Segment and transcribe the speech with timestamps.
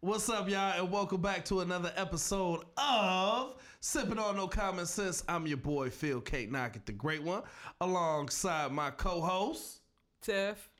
[0.00, 5.24] What's up, y'all, and welcome back to another episode of Sipping on No Common Sense.
[5.28, 7.42] I'm your boy Phil Kate Knockett, the great one,
[7.80, 9.80] alongside my co-host.
[10.22, 10.70] Tiff.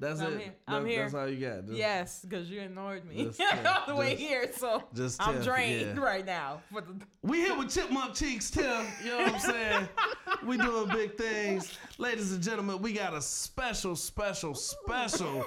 [0.00, 0.40] That's I'm it.
[0.40, 0.54] here.
[0.68, 1.02] I'm That- here.
[1.02, 1.66] That's all you got.
[1.66, 5.44] Just- Yes, because you ignored me Just all the way here, so Just I'm Tiff,
[5.44, 6.00] drained yeah.
[6.00, 6.60] right now.
[6.72, 6.84] The,
[7.24, 8.86] We here with Chipmunk Cheeks, Tim.
[9.04, 9.88] You know what I'm saying?
[10.46, 11.76] we doing big things.
[11.98, 15.44] Ladies and gentlemen, we got a special, special, special,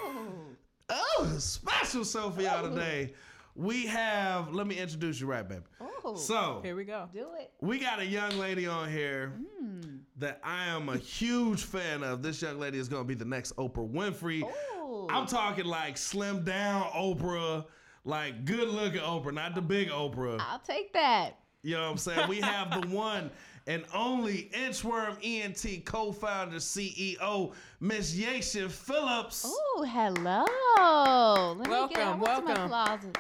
[0.92, 3.14] oh, special show for y'all today.
[3.56, 5.64] We have, let me introduce you right, baby.
[6.04, 7.10] Oh, So, here we go.
[7.14, 7.52] do it.
[7.60, 9.98] we got a young lady on here hmm.
[10.18, 12.22] that I am a huge fan of.
[12.22, 14.42] This young lady is going to be the next Oprah Winfrey.
[14.44, 17.66] Oh, I'm talking like slim down Oprah,
[18.06, 20.40] like good looking Oprah, not the big Oprah.
[20.40, 21.38] I'll take that.
[21.64, 22.30] You know what I'm saying?
[22.30, 23.30] We have the one
[23.68, 29.44] and only Inchworm ENT co-founder CEO, Miss Yasha Phillips.
[29.48, 31.54] Oh, hello.
[31.54, 32.70] Let me get Welcome, what's in welcome.
[32.72, 33.18] my closet.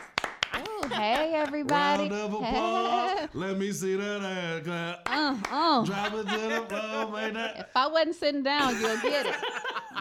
[0.54, 2.10] Oh, hey everybody.
[2.10, 3.30] Round of applause.
[3.34, 5.10] Let me see that ass clap.
[5.10, 5.86] uh, uh.
[5.86, 7.58] Drop it to the floor, make that.
[7.70, 9.36] If I wasn't sitting down, you'll get it.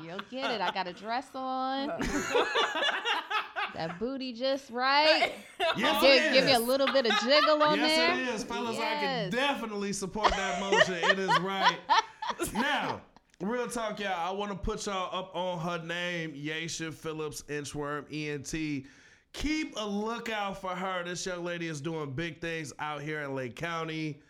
[0.02, 0.60] You'll get it.
[0.60, 1.90] I got a dress on.
[3.74, 5.32] that booty just right.
[5.76, 8.18] Yes, Give, it give you a little bit of jiggle on Yes, there.
[8.18, 8.76] it is, fellas.
[8.78, 10.94] I can definitely support that motion.
[10.94, 11.76] it is right.
[12.54, 13.00] Now,
[13.40, 14.12] real talk, y'all.
[14.16, 18.86] I want to put y'all up on her name, Yasha Phillips Inchworm ENT.
[19.32, 21.04] Keep a lookout for her.
[21.04, 24.20] This young lady is doing big things out here in Lake County.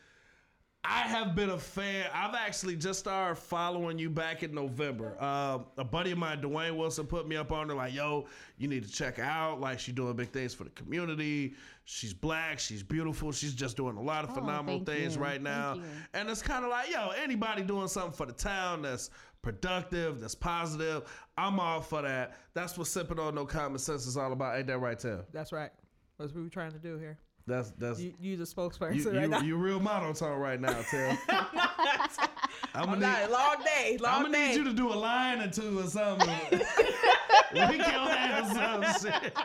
[0.82, 2.06] I have been a fan.
[2.14, 5.14] I've actually just started following you back in November.
[5.20, 8.66] Uh, a buddy of mine, Dwayne Wilson, put me up on her like, "Yo, you
[8.66, 9.60] need to check out.
[9.60, 11.54] Like, she's doing big things for the community.
[11.84, 12.58] She's black.
[12.58, 13.30] She's beautiful.
[13.30, 15.22] She's just doing a lot of Oh, phenomenal thank things you.
[15.22, 15.80] right now.
[16.14, 19.10] And it's kind of like, yo, anybody doing something for the town that's
[19.42, 21.02] productive, that's positive.
[21.36, 22.36] I'm all for that.
[22.54, 24.56] That's what sipping on no common sense is all about.
[24.56, 25.24] Ain't that right, Tim?
[25.32, 25.70] That's right.
[26.18, 27.18] That's what we're trying to do here.
[27.46, 29.40] That's that's You, you the spokesperson you, right you, now.
[29.40, 31.18] you real monotone right now, Tim.
[31.28, 31.58] I'm
[32.74, 33.22] I'm gonna not.
[33.22, 33.98] need, Long day.
[34.00, 34.48] Long I'm gonna day.
[34.48, 36.28] need you to do a line or two or something.
[36.50, 39.36] Wake your ass up, shit.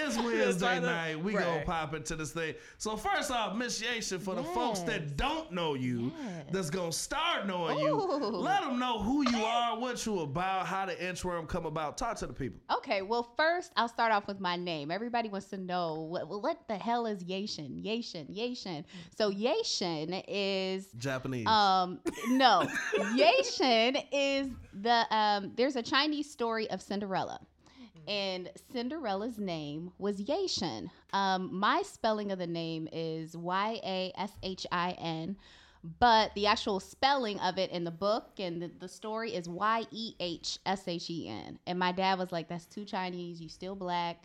[0.10, 1.22] It's Wednesday night.
[1.22, 2.54] We gonna pop into this thing.
[2.78, 6.46] So first off, Miss Yasha, for the folks that don't know you, Yes.
[6.50, 10.86] that's gonna start knowing you, let them know who you are, what you about, how
[10.86, 11.98] the inchworm come about.
[11.98, 12.60] Talk to the people.
[12.78, 14.90] Okay, well, first I'll start off with my name.
[14.90, 17.84] Everybody wants to know what, what the hell is Yashin?
[17.84, 18.84] Yashin, Yashin.
[19.16, 21.46] So Yashin is Japanese.
[21.46, 22.66] um no,
[23.14, 25.52] Yashin is the um.
[25.56, 27.40] There's a Chinese story of Cinderella,
[28.08, 30.90] and Cinderella's name was Yashin.
[31.12, 35.36] Um, my spelling of the name is Y A S H I N.
[35.98, 39.84] But the actual spelling of it in the book and the, the story is Y
[39.90, 41.58] E H S H E N.
[41.66, 43.40] And my dad was like, That's too Chinese.
[43.40, 44.24] You still black.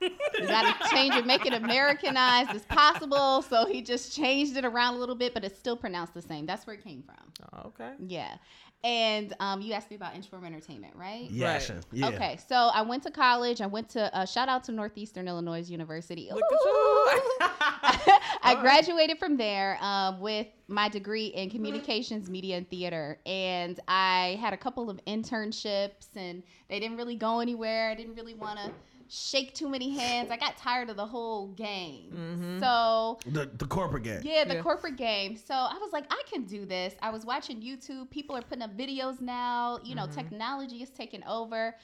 [0.00, 3.42] You gotta change it, make it Americanized as possible.
[3.42, 6.46] So he just changed it around a little bit, but it's still pronounced the same.
[6.46, 7.32] That's where it came from.
[7.52, 7.92] Oh, okay.
[7.98, 8.36] Yeah.
[8.84, 11.30] And um, you asked me about Inchworm Entertainment, right?
[11.32, 11.82] Yashin.
[11.90, 12.08] Yeah.
[12.08, 13.62] Okay, so I went to college.
[13.62, 16.28] I went to uh, shout out to Northeastern Illinois University.
[16.30, 17.38] Look at you.
[17.40, 18.62] I All right.
[18.62, 23.18] graduated from there um, with my degree in communications, media, and theater.
[23.24, 27.88] And I had a couple of internships, and they didn't really go anywhere.
[27.88, 28.70] I didn't really want to
[29.08, 30.30] shake too many hands.
[30.30, 32.10] I got tired of the whole game.
[32.12, 32.60] Mhm.
[32.60, 34.20] So The the corporate game.
[34.24, 34.62] yeah, the Yeah.
[34.62, 35.36] corporate game.
[35.36, 36.94] So I was like, I can do this.
[37.02, 38.10] I was watching YouTube.
[38.10, 39.78] People are putting up videos now.
[39.84, 40.14] You know, Mhm.
[40.14, 41.76] technology is taking over.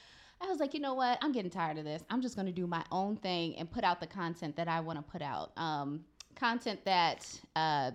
[0.43, 1.19] I was like, you know what?
[1.21, 2.03] I'm getting tired of this.
[2.09, 4.81] I'm just going to do my own thing and put out the content that I
[4.81, 5.53] want to put out.
[5.59, 6.05] Um,
[6.35, 7.91] content that uh,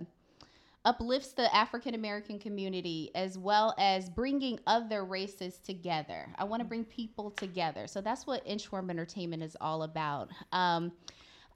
[0.86, 6.28] uplifts the African American community as well as bringing other races together.
[6.38, 7.88] I want to bring people together.
[7.88, 10.30] So that's what Inchworm Entertainment is all about.
[10.52, 10.92] Um,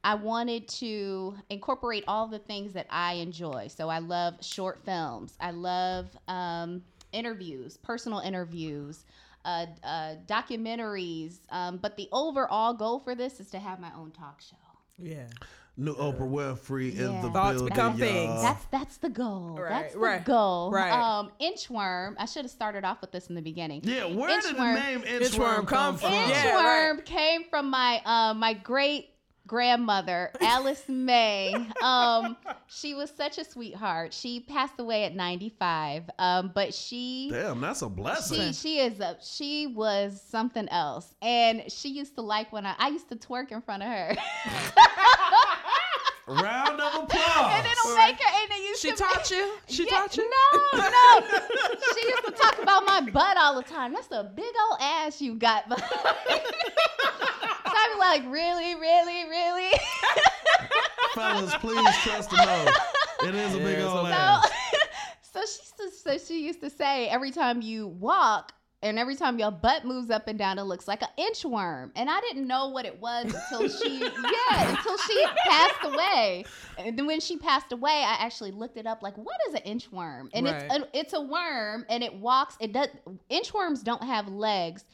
[0.03, 3.69] I wanted to incorporate all the things that I enjoy.
[3.69, 5.37] So I love short films.
[5.41, 9.05] I love um, interviews, personal interviews,
[9.45, 11.39] uh, uh, documentaries.
[11.51, 14.57] Um, but the overall goal for this is to have my own talk show.
[14.99, 15.27] Yeah.
[15.81, 17.69] New Oprah Winfrey in the Thoughts building.
[17.75, 18.09] become y'all.
[18.09, 18.43] things.
[18.43, 19.57] That's that's the goal.
[19.59, 20.71] Right, that's the right, goal.
[20.71, 20.93] right.
[20.93, 22.15] Um, inchworm.
[22.19, 23.81] I should have started off with this in the beginning.
[23.85, 26.11] yeah, where did the name Inchworm, Inchworm come come from?
[26.13, 26.21] from?
[26.31, 29.07] Inchworm Yeah, came from my uh, my great
[29.47, 31.53] grandmother Alice May.
[31.83, 32.37] Um,
[32.69, 34.13] she was such a sweetheart.
[34.15, 36.09] She passed away at 95.
[36.21, 38.53] Um, but she Damn, that's a blessing.
[38.53, 42.75] she she is a she was something else, and she used to like when I
[42.79, 44.15] I used to twerk in front of her,
[46.31, 47.53] Round of applause.
[47.55, 48.43] and it'll make her.
[48.43, 49.53] And it used She to taught you?
[49.69, 50.31] She Yeah, taught you?
[50.31, 51.21] No, no.
[51.95, 53.93] she used to talk about my butt all the time.
[53.93, 55.65] That's a big old ass you got.
[55.69, 55.77] so
[57.67, 59.71] I'd be like, really, really, really.
[61.15, 62.75] fellas, please trust the nose.
[63.29, 64.51] It is a Yeah, big old a- ass.
[65.23, 69.15] so she used to, so she used to say every time you walk and every
[69.15, 71.91] time your butt moves up and down, it looks like an inchworm.
[71.97, 76.45] And I didn't know what it was until she, yeah, until she passed away.
[76.79, 79.03] And then when she passed away, I actually looked it up.
[79.03, 80.31] Like, what is an inchworm?
[80.33, 82.57] And it's a, it's a worm, and it walks.
[82.59, 82.89] It does.
[83.31, 84.85] Inchworms don't have legs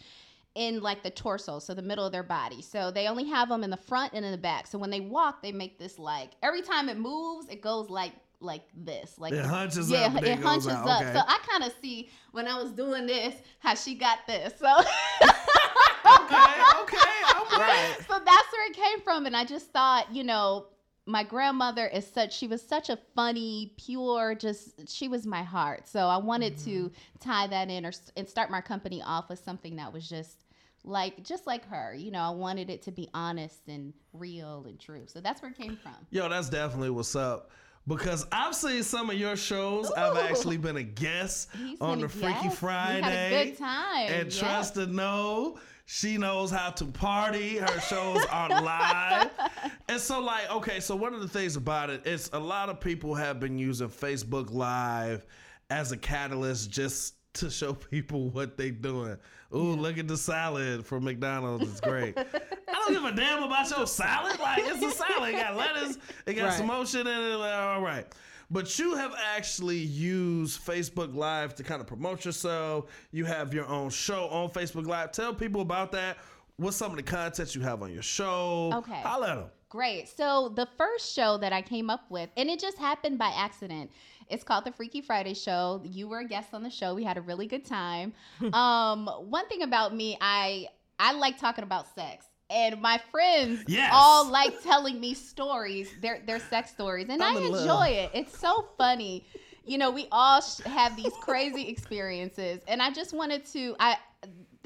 [0.57, 2.63] in like the torso, so the middle of their body.
[2.63, 4.67] So they only have them in the front and in the back.
[4.67, 8.13] So when they walk, they make this like every time it moves, it goes like
[8.41, 10.87] like this, like It hunches yeah, up and then it hunches out.
[10.87, 11.03] up.
[11.03, 11.13] Okay.
[11.13, 14.53] So I kind of see when I was doing this how she got this.
[14.59, 16.47] So okay,
[16.83, 20.67] okay, so that's where it came from, and I just thought, you know.
[21.09, 25.87] My grandmother is such she was such a funny, pure, just she was my heart.
[25.87, 27.19] So I wanted to mm-hmm.
[27.21, 30.47] tie that in or and start my company off with something that was just
[30.83, 31.95] like just like her.
[31.95, 35.05] You know, I wanted it to be honest and real and true.
[35.07, 35.95] So that's where it came from.
[36.11, 37.51] Yo, that's definitely what's up.
[37.87, 39.91] Because I've seen some of your shows.
[39.93, 42.59] I've actually been a guest He's on the Freaky guest.
[42.59, 42.97] Friday.
[43.01, 44.09] We had a good time.
[44.09, 44.39] And yes.
[44.39, 47.59] trust to know she knows how to party.
[47.59, 49.31] Her shows are live.
[49.89, 52.81] And so, like, okay, so one of the things about it is a lot of
[52.81, 55.25] people have been using Facebook Live
[55.71, 59.17] as a catalyst just to show people what they doing.
[59.55, 61.71] Ooh, look at the salad from McDonald's.
[61.71, 62.17] It's great.
[62.19, 62.25] I
[62.73, 64.39] don't give a damn about your salad.
[64.41, 65.35] Like, it's a salad.
[65.35, 66.79] It got lettuce, it got some Right.
[66.79, 67.33] motion in it.
[67.35, 68.07] All right.
[68.51, 72.87] But you have actually used Facebook Live to kind of promote yourself.
[73.11, 75.11] You have your own show on Facebook Live.
[75.13, 76.19] Tell people about that.
[76.57, 78.71] What's some of the content you have on your show?
[78.75, 79.01] Okay.
[79.01, 79.51] Holla at them.
[79.69, 80.09] Great.
[80.09, 83.91] So the first show that I came up with, and it just happened by accident.
[84.29, 85.81] It's called the Freaky Friday Show.
[85.85, 86.95] You were a guest on the show.
[86.95, 88.13] We had a really good time.
[88.53, 90.69] um, one thing about me, I
[90.99, 92.27] I like talking about sex.
[92.49, 93.91] And my friends Yes.
[93.93, 97.89] all like telling me stories, their their sex stories, and I'm I enjoy love.
[97.89, 98.11] it.
[98.15, 99.25] It's so funny.
[99.65, 103.75] You know, we all sh- have these crazy experiences, and I just wanted to.
[103.81, 103.97] I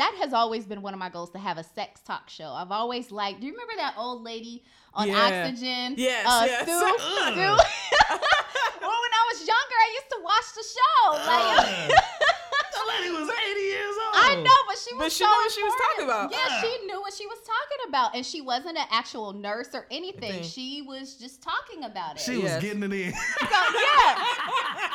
[0.01, 2.49] that has always been one of my goals to have a sex talk show.
[2.49, 3.41] I've always liked.
[3.41, 4.65] Do you remember that old lady
[4.95, 5.45] on Yeah.
[5.45, 5.95] Oxygen?
[5.99, 6.65] Yes, uh, yes.
[6.65, 6.73] Sue?
[7.37, 7.37] Sue?
[8.81, 11.03] well, when I was younger, I used to watch the show.
[11.21, 11.91] Like, Ugh.
[12.73, 14.15] that lady was 80 years old.
[14.17, 14.59] I know,
[15.11, 16.33] but she was so knew what she was talking important.
[16.33, 16.51] about.
[16.51, 19.87] Yeah, she knew what she was talking about, and she wasn't an actual nurse or
[19.91, 20.43] anything.
[20.43, 22.21] She was just talking about it.
[22.21, 22.63] She was Yes.
[22.63, 23.13] getting it in.
[23.41, 24.25] So, yeah.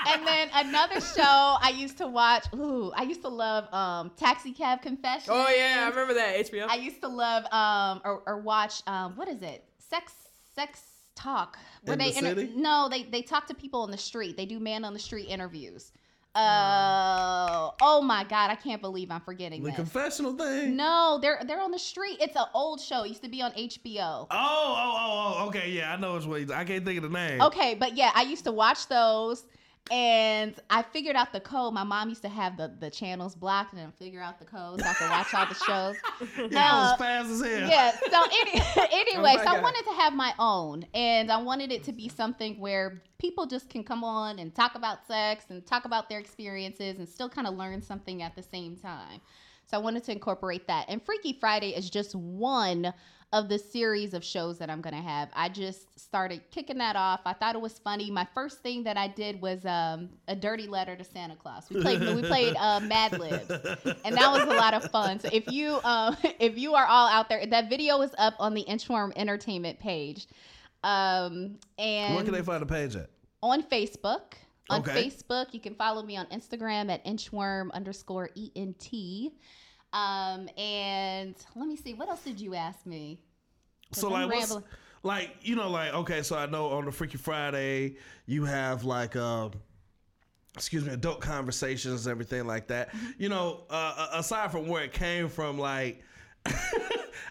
[0.13, 2.45] and then another show I used to watch.
[2.55, 5.29] Ooh, I used to love um, Taxi Cab Confessions.
[5.29, 6.67] Oh yeah, I remember that HBO.
[6.69, 9.63] I used to love um or, or watch um what is it?
[9.77, 10.13] Sex
[10.55, 10.81] sex
[11.15, 11.57] talk.
[11.85, 12.51] In the city?
[12.55, 14.37] no, they they talk to people on the street.
[14.37, 15.91] They do man on the street interviews.
[16.35, 19.75] Uh, oh my god, I can't believe I'm forgetting the this.
[19.77, 20.75] confessional thing.
[20.75, 22.17] no, they're they're on the street.
[22.19, 23.03] It's an old show.
[23.03, 23.95] It used to be on HBO.
[23.95, 26.45] Oh, oh, oh, oh, okay, yeah, I know it's way.
[26.53, 27.41] I can't think of the name.
[27.41, 29.45] Okay, but yeah, I used to watch those
[29.91, 31.73] and I figured out the code.
[31.73, 34.81] My mom used to have the, the channels blocked and then figure out the code
[34.81, 36.51] so I could watch all the shows.
[36.51, 37.69] Yeah, I Uh, was fast as hell.
[37.69, 37.91] yeah.
[38.09, 38.61] So any,
[38.91, 39.63] anyway, my so I God.
[39.63, 43.69] wanted to have my own, and I wanted it to be something where people just
[43.69, 47.47] can come on and talk about sex and talk about their experiences and still kind
[47.47, 49.21] of learn something at the same time.
[49.65, 50.85] So I wanted to incorporate that.
[50.89, 52.93] And Freaky Friday is just one
[53.33, 55.29] of the series of shows that I'm going to have.
[55.33, 57.21] I just started kicking that off.
[57.25, 58.09] I thought it was funny.
[58.09, 61.67] My first thing that I did was um, a dirty letter to Santa Claus.
[61.69, 65.19] We played we played uh, Mad Libs and that was a lot of fun.
[65.19, 68.53] So if you um, if you are all out there, that video is up on
[68.53, 70.27] the Inchworm Entertainment page,
[70.83, 73.09] um, and Where can they find the page at?
[73.41, 74.33] on Facebook.
[74.69, 75.05] On Okay.
[75.05, 78.91] Facebook, you can follow me on Instagram at inchworm underscore ent.
[79.93, 83.19] Um, and let me see, what else did you ask me?
[83.91, 84.57] So I'm like, what's,
[85.03, 89.15] like you know, like okay, so I know on the Freaky Friday you have like,
[89.15, 89.49] uh,
[90.55, 92.91] excuse me, adult conversations, and everything like that.
[92.91, 93.11] Mm-hmm.
[93.19, 96.01] You know, uh, aside from where it came from, like,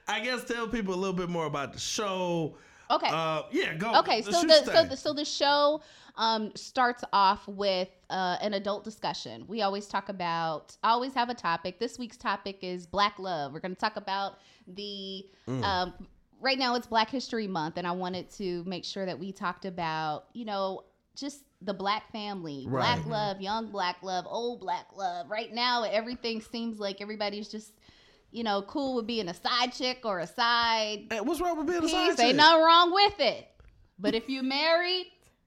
[0.08, 2.56] I guess tell people a little bit more about the show.
[2.90, 3.08] Okay.
[3.10, 3.98] Uh, yeah, go.
[4.00, 5.80] Okay, so the, so the so the show
[6.16, 9.44] um, starts off with uh, an adult discussion.
[9.48, 10.76] We always talk about.
[10.84, 11.78] Always have a topic.
[11.78, 13.52] This week's topic is Black love.
[13.52, 15.26] We're going to talk about the.
[15.48, 15.62] Mm.
[15.62, 15.94] Um,
[16.40, 19.64] right now, it's Black History Month, and I wanted to make sure that we talked
[19.64, 20.84] about, you know,
[21.16, 25.30] just the black family, black love, young black love, old black love.
[25.30, 27.72] Right now, everything seems like everybody's just.
[28.34, 31.68] You know, cool with being a side chick or a side Hey, what's wrong with
[31.68, 32.26] being a side chick?
[32.26, 33.46] Ain't nothing wrong with it.
[33.98, 35.06] But if you married,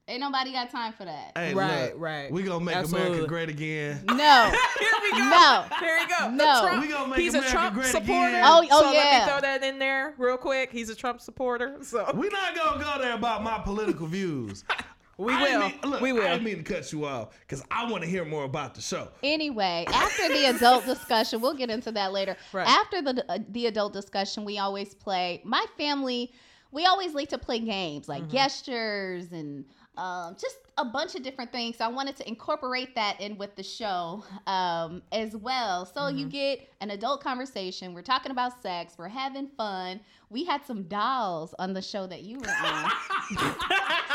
[0.09, 1.33] Ain't nobody got time for that.
[1.35, 2.31] Hey, Right, look, right.
[2.31, 3.07] We gonna make Absolutely.
[3.09, 4.03] America great again.
[4.05, 4.51] No.
[4.79, 5.17] Here we go.
[5.17, 5.65] No.
[5.81, 6.29] Here we go.
[6.31, 6.61] No.
[6.61, 8.27] Trump- We gonna make he's America a Trump great supporter.
[8.29, 8.43] again.
[8.45, 8.99] Oh, oh, so yeah.
[8.99, 10.71] let me throw that in there real quick.
[10.71, 11.75] He's a Trump supporter.
[11.81, 14.63] So we're not gonna go there about my political views.
[15.17, 15.59] we I will.
[15.61, 16.21] mean- look, we I will.
[16.21, 19.09] didn't mean to cut you off because I want to hear more about the show.
[19.23, 22.35] Anyway, after the adult discussion, we'll get into that later.
[22.53, 22.67] Right.
[22.67, 25.41] After the uh, the adult discussion, we always play.
[25.43, 26.31] My family,
[26.71, 29.65] we always like to play games like gestures and
[29.97, 31.77] um, just a bunch of different things.
[31.77, 35.85] So I wanted to incorporate that in with the show um, as well.
[35.85, 37.93] So you get an adult conversation.
[37.93, 38.93] We're talking about sex.
[38.97, 39.99] We're having fun.
[40.29, 42.91] We had some dolls on the show that you were on.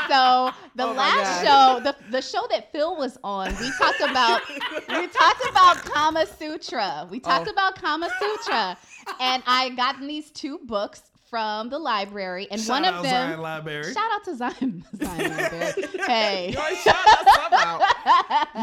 [0.09, 4.43] so the Oh last show, the the show that Phil was on, we talked about
[4.89, 7.09] we talked about Kama Sutra.
[7.11, 7.53] We talked Oh.
[7.53, 8.77] about Kama Sutra,
[9.21, 11.03] and I gotten these two books
[11.33, 13.29] from the library, and Shout one out of them.
[13.31, 13.95] Zion Library.
[13.95, 14.85] Shout out to Zion.
[15.03, 15.73] Zion library.
[16.07, 16.51] Hey.
[16.53, 16.97] You always shout
[17.35, 17.79] somehow.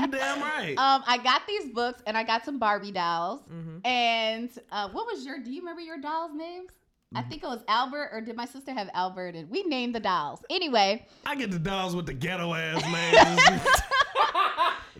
[0.01, 0.75] you damn right.
[0.77, 3.41] Um, I got these books and I got some Barbie dolls.
[3.51, 3.83] Mhm.
[3.87, 5.39] And uh, what was your?
[5.39, 6.69] Do you remember your dolls' names?
[7.15, 9.33] I think it was Albert, or did my sister have Albert?
[9.33, 10.41] And we named the dolls.
[10.51, 12.83] Anyway, I get the dolls with the ghetto ass
[13.55, 13.65] names.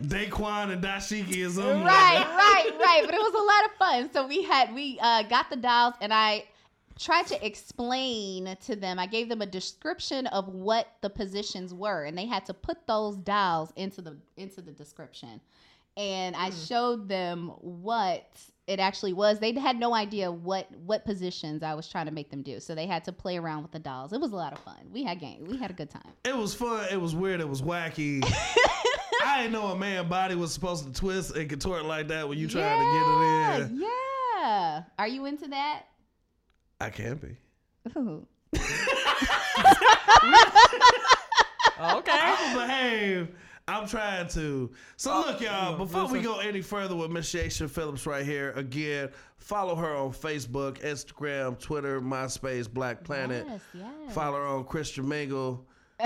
[0.02, 1.84] Daquan and Dashiki is them.
[1.84, 3.02] right, right, right.
[3.04, 4.12] But it was a lot of fun.
[4.12, 6.44] So we had we uh, got the dolls, and I
[6.98, 8.98] tried to explain to them.
[8.98, 12.86] I gave them a description of what the positions were, and they had to put
[12.86, 15.40] those dolls into the into the description.
[15.96, 16.56] And I hmm.
[16.56, 18.26] showed them what
[18.66, 19.40] it actually was.
[19.40, 22.60] They had no idea what what positions I was trying to make them do.
[22.60, 24.12] So they had to play around with the dolls.
[24.12, 24.78] It was a lot of fun.
[24.92, 25.48] We had games.
[25.48, 26.12] We had a good time.
[26.24, 26.86] It was fun.
[26.90, 27.40] It was weird.
[27.40, 28.22] It was wacky.
[29.24, 32.38] I didn't know a man body was supposed to twist and contort like that when
[32.38, 33.80] you trying to get it in.
[33.80, 34.82] Yeah.
[34.98, 35.82] Are you into that?
[36.80, 37.36] I can be.
[37.96, 38.26] Ooh.
[41.82, 42.12] Oh, okay.
[42.12, 43.28] I'm gonna behave.
[43.66, 44.70] I'm trying to.
[44.98, 45.78] So Oh, look, y'all.
[45.78, 49.08] Before we go any further with Miss Yaisha Phillips right here, again,
[49.38, 53.46] follow her on Facebook, Instagram, Twitter, MySpace, Black Planet.
[53.48, 54.14] Yes, yes.
[54.14, 55.64] Follow her on Christian Mingle.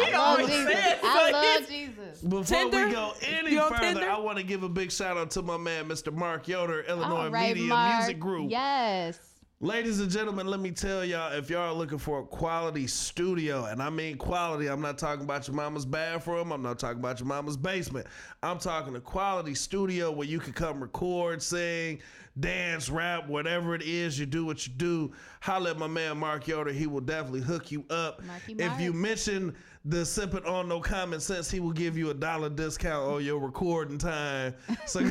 [0.00, 0.72] I love always Jesus.
[0.72, 1.68] says I like love this.
[1.68, 2.20] Jesus.
[2.22, 2.86] Before Tinder?
[2.86, 4.10] we go any You on further, Tinder?
[4.10, 6.12] I want to give a big shout out to my man, Mr.
[6.12, 7.98] Mark Yoder, Illinois All right, Media Mark.
[7.98, 8.50] Music Group.
[8.50, 9.18] Yes.
[9.60, 13.64] Ladies and gentlemen, let me tell y'all if y'all are looking for a quality studio,
[13.64, 17.18] and I mean quality, I'm not talking about your mama's bathroom, I'm not talking about
[17.18, 18.06] your mama's basement.
[18.40, 21.98] I'm talking a quality studio where you can come record, sing,
[22.38, 25.10] dance, rap, whatever it is, you do what you do.
[25.40, 28.22] Holla at my man Mark Yoder, he will definitely hook you up.
[28.24, 28.80] Marky if Mark.
[28.80, 29.56] you mention
[29.88, 33.38] the sipping on no common sense, he will give you a dollar discount on your
[33.38, 34.54] recording time.
[34.86, 35.08] So,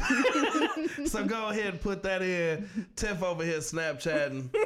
[1.05, 2.87] so go ahead and put that in.
[2.95, 4.53] Tiff over here Snapchatting.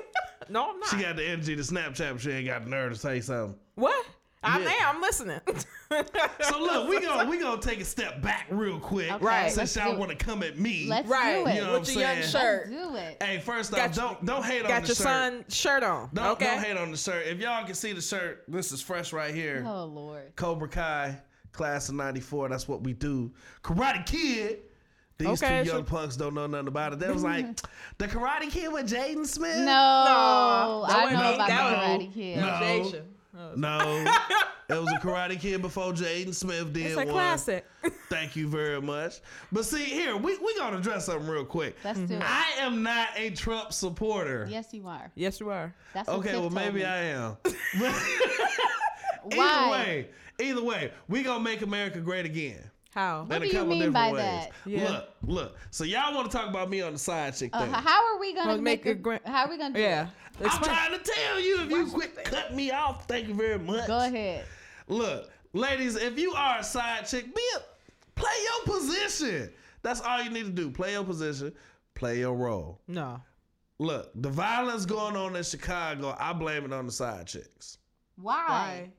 [0.49, 0.89] No, I'm not.
[0.89, 3.55] She got the energy to Snapchat, but she ain't got the nerve to say something.
[3.75, 4.05] what?
[4.43, 4.67] I'm Yeah.
[4.69, 4.87] there.
[4.87, 5.41] I'm listening.
[6.41, 9.51] So look, we gonna we gonna take a step back real quick, Okay, Right.
[9.51, 11.43] Since let's y'all want to come at me, Let's right.
[11.43, 11.55] do it.
[11.55, 12.31] You know what With I'm your young saying?
[12.31, 12.69] shirt.
[12.71, 13.17] Let's do it.
[13.23, 14.69] hey, first Got off, your- don't don't hate on the shirt.
[14.69, 15.03] Got your shirt.
[15.03, 16.09] son shirt on.
[16.13, 16.45] Don't, okay.
[16.45, 17.27] don't hate on the shirt.
[17.27, 19.65] If y'all can see the shirt, this is fresh right here.
[19.67, 20.33] Oh Lord.
[20.37, 21.19] Cobra Kai,
[21.51, 22.47] class of '94.
[22.47, 23.33] That's what we do.
[23.63, 24.59] Karate Kid.
[25.17, 26.99] These Okay, two so- young punks don't know nothing about it.
[26.99, 27.45] They was like,
[27.97, 29.57] the Karate Kid with Jaden Smith.
[29.57, 32.37] No, No, I wasn't know about the That Karate Kid.
[32.37, 33.01] No.
[33.33, 33.39] Jason.
[33.39, 34.05] Oh, No,
[34.69, 37.07] it was a Karate Kid before Jaden Smith did It's a one.
[37.09, 37.65] classic.
[38.09, 39.19] Thank you very much.
[39.51, 41.75] But see, here we we gonna address something real quick.
[41.83, 42.21] Let's do it.
[42.23, 44.47] I am not a Trump supporter.
[44.49, 45.11] Yes, you are.
[45.15, 45.73] yes, you are.
[45.93, 46.85] That's what Okay, Tiff well told maybe me.
[46.85, 47.37] I am.
[49.23, 49.37] Why?
[49.37, 50.07] Either way,
[50.39, 52.69] either way, we gonna make America great again.
[52.93, 53.23] How?
[53.23, 54.21] What in do a you couple mean different by ways.
[54.21, 54.51] that?
[54.65, 54.89] Yeah.
[54.89, 55.57] Look, look.
[55.69, 57.71] So y'all want to talk about me on the side chick Uh, thing?
[57.71, 59.79] how are we gonna Well, make, make a, a gra- How are we gonna do
[59.79, 60.07] Yeah.
[60.49, 61.61] I'm trying to tell you.
[61.61, 63.87] If you quit cut me off, thank you very much.
[63.87, 64.45] Go ahead.
[64.87, 67.59] Look, ladies, if you are a side chick, be a,
[68.15, 69.51] play your position.
[69.83, 70.69] That's all you need to do.
[70.69, 71.53] Play your position.
[71.95, 72.81] Play your role.
[72.87, 73.21] No.
[73.79, 77.79] Look, the violence going on in Chicago, I blame it on the side chicks.
[78.15, 78.45] Why?
[78.47, 78.91] Why?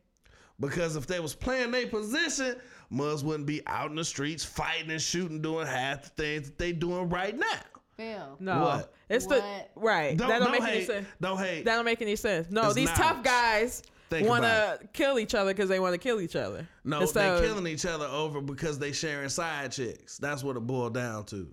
[0.59, 2.57] Because if they was playing their position,
[2.93, 6.59] Muzz wouldn't be out in the streets fighting and shooting, doing half the things that
[6.59, 7.61] they doing right now.
[7.97, 8.37] Phil.
[8.41, 8.61] No.
[8.63, 8.95] What?
[9.09, 9.43] It's What?
[9.75, 10.17] the right.
[10.17, 10.87] Don't, that don't, don't make any hate.
[10.87, 11.07] sense.
[11.21, 11.65] Don't hate.
[11.65, 12.51] That don't make any sense.
[12.51, 12.97] No, It's these not.
[12.97, 16.37] tough guys Think want about to kill each other because they want to kill each
[16.37, 16.67] other.
[16.85, 20.19] no, And so- they killing each other over because they sharing side chicks.
[20.19, 21.49] That's what it boiled down to.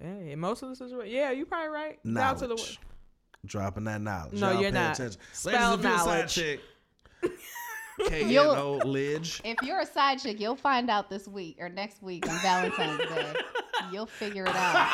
[0.00, 1.12] Hey, most of the situation.
[1.14, 1.98] Yeah, you probably right.
[2.04, 2.78] Down to the Knowledge.
[3.46, 4.38] Dropping that knowledge.
[4.38, 4.94] No, Y'all you're pay not.
[5.00, 5.20] Attention.
[5.32, 6.34] Spell Ladies, if you're a side knowledge.
[6.34, 6.60] chick,
[8.08, 8.28] K N
[8.80, 9.40] Lidge.
[9.44, 12.98] If you're a side chick, you'll find out this week or next week on Valentine's
[12.98, 13.34] Day.
[13.92, 14.88] You'll figure it out.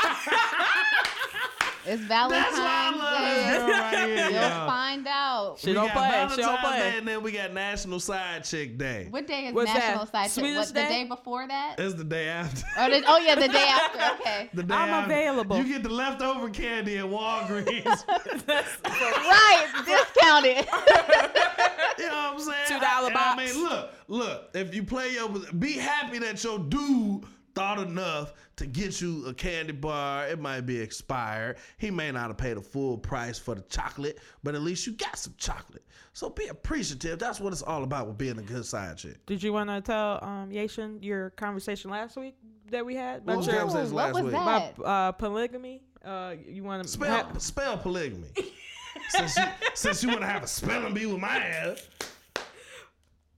[1.88, 4.66] It's Valentine's That's why I love this girl right here, You'll y'all.
[4.66, 5.56] find out.
[5.60, 6.08] She we don't got play.
[6.10, 6.78] Valentine's She don't play.
[6.80, 9.06] Day, and then we got National Side Chick Day.
[9.08, 10.10] What day is What's National that?
[10.12, 10.32] Side Chick?
[10.32, 10.88] Swedish What the Day?
[10.88, 11.76] day before that?
[11.78, 12.64] It's the day after.
[12.76, 13.96] Oh, the, oh yeah, the day after.
[14.20, 14.50] Okay.
[14.54, 15.12] The day I'm after.
[15.12, 15.58] available.
[15.58, 18.04] You get the leftover candy at Walgreens.
[18.08, 20.66] right, discounted.
[21.98, 22.80] you know what I'm saying?
[22.80, 24.50] $2 And I mean, look, look.
[24.54, 27.24] If you play your, be happy that your dude
[27.54, 30.28] thought enough to get you a candy bar.
[30.28, 31.56] It might be expired.
[31.78, 34.92] He may not have paid a full price for the chocolate, but at least you
[34.92, 35.82] got some chocolate.
[36.12, 37.18] So be appreciative.
[37.18, 39.24] That's what it's all about with being a good side chick.
[39.26, 42.36] Did you want to tell um Yashin your conversation last week
[42.70, 44.32] that we had What about was your the what was week?
[44.32, 44.74] that?
[44.78, 45.82] about uh, polygamy?
[46.04, 48.28] Uh, you want to Spell, spell polygamy.
[49.10, 51.88] since you, since you want to have a spelling bee with my ass,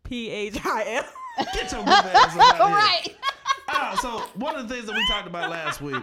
[0.04, 1.04] P H I M.
[1.54, 2.66] get your good ass out of here.
[2.76, 3.16] right.
[3.68, 6.02] Ah, so one of the things that we talked about last week.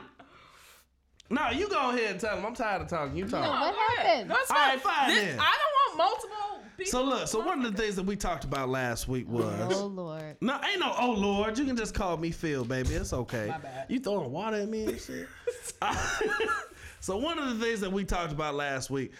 [1.29, 2.45] No, you go ahead and tell them.
[2.45, 3.17] I'm tired of talking.
[3.17, 3.43] You talk.
[3.43, 4.29] No, what happened?
[4.29, 5.39] That's All right, fine This- then.
[5.39, 6.91] I don't want multiple people.
[6.91, 9.73] So look, so one of the things that we talked about last week was.
[9.73, 10.37] Oh Lord.
[10.41, 11.57] no, ain't no oh Lord.
[11.57, 12.93] You can just call me Phil, baby.
[12.93, 13.47] It's okay.
[13.47, 13.87] My bad.
[13.89, 15.27] You throwing water at me and shit.
[16.99, 19.11] so one of the things that we talked about last week,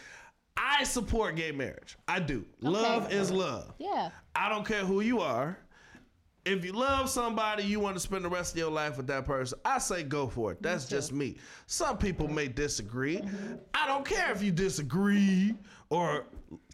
[0.58, 1.98] I support gay marriage.
[2.08, 2.46] I do.
[2.62, 3.74] Love is love.
[3.78, 4.10] Yeah.
[4.36, 5.58] I don't care who you are.
[6.46, 9.26] If you love somebody, you want to spend the rest of your life with that
[9.26, 10.62] person, I say go for it.
[10.62, 11.38] That's just me.
[11.66, 13.18] Some people may disagree.
[13.18, 13.56] Mm-hmm.
[13.74, 15.56] I don't care if you disagree
[15.90, 16.26] or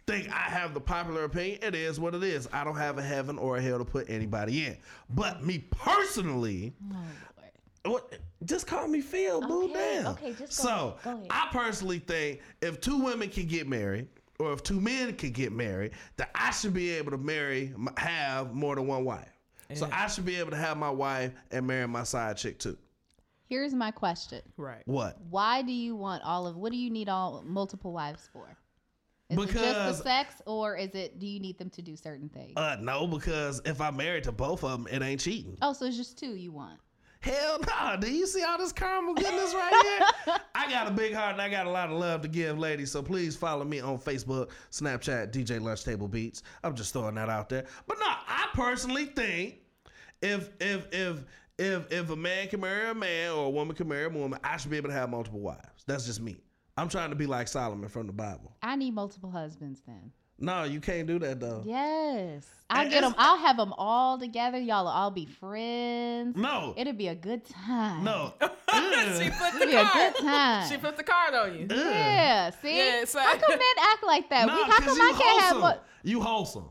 [0.06, 1.60] think I have the popular opinion.
[1.62, 2.48] It is what it is.
[2.52, 4.76] I don't have a heaven or a hell to put anybody in.
[5.08, 6.96] But me personally, Oh.
[7.84, 8.12] What?
[8.44, 10.06] Just call me Phil, boo Okay, down.
[10.14, 11.26] okay, just go so ahead, go ahead.
[11.30, 14.08] I personally think if two women can get married,
[14.38, 18.52] or if two men can get married, that I should be able to marry, have
[18.54, 19.28] more than one wife.
[19.74, 22.76] So I should be able to have my wife and marry my side chick too.
[23.48, 24.42] Here's my question.
[24.56, 24.82] right.
[24.86, 25.18] What?
[25.30, 26.56] Why do you want all of?
[26.56, 28.56] What do you need all multiple wives for?
[29.30, 31.18] Is it just Because- the sex, or is it?
[31.18, 32.52] Do you need them to do certain things?
[32.56, 35.56] Uh, no, because if I'm married to both of them, it ain't cheating.
[35.62, 36.78] oh, so it's just two you want.
[37.22, 37.96] Hell no.
[38.00, 40.36] Do you see all this caramel goodness right here?
[40.54, 42.90] I got a big heart and I got a lot of love to give, ladies.
[42.90, 46.42] So please follow me on Facebook, Snapchat, DJ Lunch Table Beats.
[46.64, 47.64] I'm just throwing that out there.
[47.86, 49.60] But no, I personally think
[50.20, 51.24] if if if
[51.58, 54.40] if if a man can marry a man or a woman can marry a woman,
[54.42, 55.84] I should be able to have multiple wives.
[55.86, 56.38] That's just me.
[56.76, 58.56] I'm trying to be like Solomon from the Bible.
[58.62, 60.10] I need multiple husbands then.
[60.42, 61.62] No, you can't do that though.
[61.64, 63.14] Yes, I'll And get them.
[63.16, 64.58] I'll have them all together.
[64.58, 66.36] Y'all will all be friends.
[66.36, 66.74] No.
[66.76, 68.02] It'll be a good time.
[68.04, 68.34] No.
[68.40, 69.32] she Ugh.
[69.34, 70.14] flipped It'll the be a card.
[70.14, 70.68] good time.
[70.68, 71.66] She flipped the card on you.
[71.70, 72.50] yeah.
[72.60, 72.76] See.
[72.76, 73.60] Yeah, so- how come men
[73.92, 74.46] act like that?
[74.46, 75.60] Nah, we, how 'cause come you I can't have wholesome.
[75.62, 75.86] what?
[76.02, 76.68] You wholesome.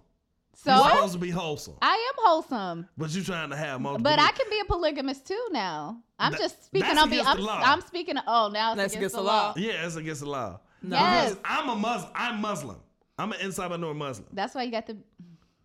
[0.54, 1.76] So You're supposed to be wholesome.
[1.82, 2.88] I am wholesome.
[2.98, 4.04] But you're trying to have multiple.
[4.04, 5.98] But I can be a polygamist too now.
[6.20, 7.48] I'm That- just speaking on be I'm.
[7.48, 9.48] I'm speaking oh now it's That's against, against the the law.
[9.48, 9.54] law.
[9.56, 10.60] Yeah, it's against the law.
[10.84, 11.36] Yes.
[11.46, 12.12] I'm a Muslim.
[12.16, 12.78] I'm Muslim.
[13.22, 14.28] I'm an inside Nor Muslim.
[14.34, 14.98] That's why you got the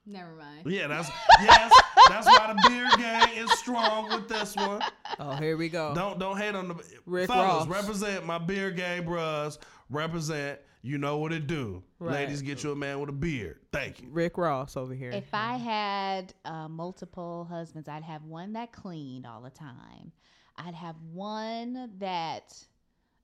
[0.04, 0.70] never mind.
[0.70, 1.08] Yeah, that's
[1.40, 1.72] yes.
[2.08, 4.82] That's why the beer gang is strong with this one.
[5.18, 5.94] Oh, here we go.
[5.94, 6.74] Don't don't hate on the
[7.06, 7.66] Rick fellas.
[7.66, 7.68] Ross.
[7.68, 9.58] Represent my beer gang, bros.
[9.88, 10.60] Represent.
[10.82, 11.82] You know what it do.
[11.98, 12.12] Right.
[12.12, 13.58] Ladies, get you a man with a beard.
[13.72, 14.08] Thank you.
[14.12, 15.10] Rick Ross over here.
[15.10, 20.12] If I had uh, multiple husbands, I'd have one that cleaned all the time.
[20.56, 22.56] I'd have one that,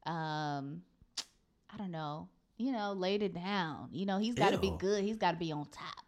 [0.07, 0.83] um,
[1.73, 3.89] I don't know, you know, laid it down.
[3.93, 5.05] You know, he's got to be good.
[5.05, 6.05] He's got to be on top.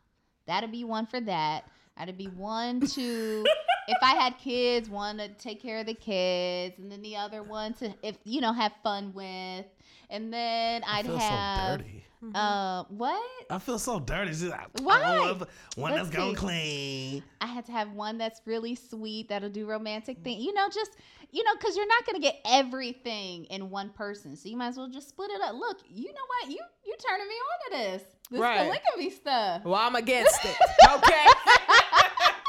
[0.46, 1.64] That'd be one for that.
[1.96, 3.44] That'd be one to,
[3.88, 7.42] if I had kids, one to take care of the kids, and then the other
[7.42, 9.64] one to, if you know, have fun with.
[10.10, 12.04] And then I I'd feel have, so dirty.
[12.34, 13.22] uh, what?
[13.50, 14.30] I feel so dirty.
[14.32, 15.20] It's just like, I Why?
[15.36, 17.22] want One Let's that's gonna clean.
[17.40, 20.44] I had to have one that's really sweet that'll do romantic things.
[20.44, 20.92] You know, just
[21.30, 24.76] you know, because you're not gonna get everything in one person, so you might as
[24.76, 25.54] well just split it up.
[25.54, 26.50] Look, you know what?
[26.50, 28.58] You you turning me on to this this Right.
[28.66, 29.64] polygamy stuff.
[29.64, 30.56] well, I'm against it.
[30.94, 31.26] Okay.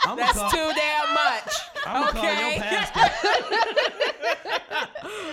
[0.05, 1.53] I'm That's call, too damn much.
[1.85, 2.35] I'm gonna okay.
[2.35, 3.01] call your pastor.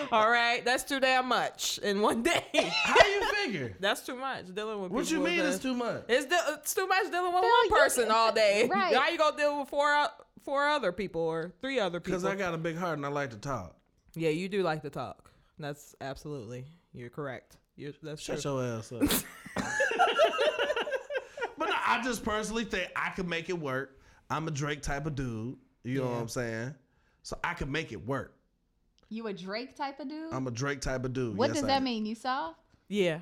[0.13, 0.65] All right.
[0.65, 2.45] That's too damn much in one day.
[2.85, 3.77] How you figure?
[3.81, 4.93] That's too much dealing with.
[4.93, 6.05] What you mean with it's too much?
[6.09, 8.69] It's, de- it's too much dealing with Phil, one person all day.
[8.71, 8.95] Right.
[8.95, 10.09] How you gonna deal with four o-
[10.45, 12.19] four other people or three other people?
[12.21, 13.77] Because I got a big heart and I like to talk.
[14.15, 15.31] yeah, you do like to talk.
[15.59, 16.65] That's absolutely.
[16.93, 17.57] You're correct.
[17.77, 18.61] You're, that's Shut true.
[18.63, 19.01] your ass up.
[21.59, 23.99] but no, I just personally think I could make it work.
[24.33, 25.57] I'm a Drake type of dude.
[25.85, 26.75] You know what I'm saying?
[27.23, 28.35] So I can make it work.
[29.09, 30.33] You a Drake type of dude?
[30.33, 31.37] I'm a Drake type of dude.
[31.37, 31.85] what Yes, does I that am.
[31.85, 32.07] mean?
[32.07, 32.59] You soft?
[32.89, 33.19] Yeah.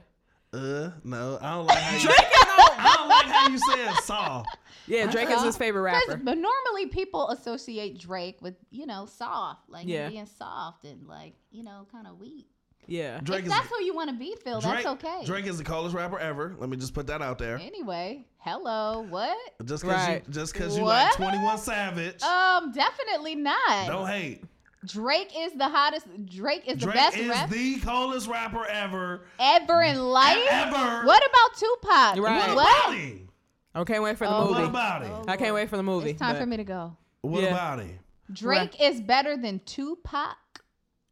[0.53, 2.09] Uh, no, I don't like how you.
[2.13, 4.57] I don't like how you say it soft.
[4.87, 6.17] Yeah, Drake is his favorite rapper.
[6.17, 10.09] But normally people associate Drake with you know soft, like Yeah.
[10.09, 12.49] being soft and like you know kind of weak.
[12.87, 13.21] Yeah.
[13.21, 15.23] Drake if is that's who you want to be, Phil, Drake, that's okay.
[15.25, 16.57] Drake is the coldest rapper ever.
[16.59, 17.57] Let me just put that out there.
[17.59, 19.37] Anyway, hello, what?
[19.65, 20.23] Just cause Right.
[20.27, 22.23] you just cause you like Twenty One Savage.
[22.23, 23.87] Um, definitely not.
[23.87, 24.43] don't hate.
[24.87, 26.07] Drake is the hottest.
[26.27, 27.17] Drake is the best rapper.
[27.17, 29.27] Drake is rapper the coldest rapper ever.
[29.39, 30.39] ever in life.
[30.51, 31.05] Ever.
[31.07, 32.17] What about Tupac?
[32.25, 32.49] Right.
[32.49, 32.85] What What?
[32.89, 33.29] about him?
[33.75, 34.55] I can't wait for the Oh, movie.
[34.55, 35.13] What about him?
[35.13, 36.11] Oh, I can't wait for the movie.
[36.11, 36.97] It's time but- for me to go.
[37.21, 37.51] What Yeah.
[37.51, 37.99] about him?
[38.33, 40.37] Drake is better than Tupac.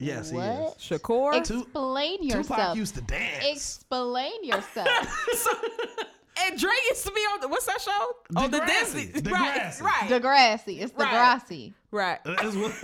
[0.01, 0.43] Yes, What?
[0.45, 1.01] he is.
[1.01, 1.45] Shakur.
[1.45, 2.59] Tu- Explain Tupac yourself.
[2.61, 3.45] Tupac used to dance.
[3.47, 4.89] Explain yourself.
[6.47, 8.13] and Drake used to be on the, what's that show?
[8.37, 9.13] Oh, the Degrassi.
[9.13, 9.23] Disney.
[9.23, 9.81] Degrassi.
[9.83, 10.11] Right.
[10.11, 10.11] Right.
[10.23, 10.81] Degrassi.
[10.83, 11.41] It's Right.
[11.43, 11.73] Degrassi.
[11.91, 12.19] right.
[12.25, 12.73] That's what-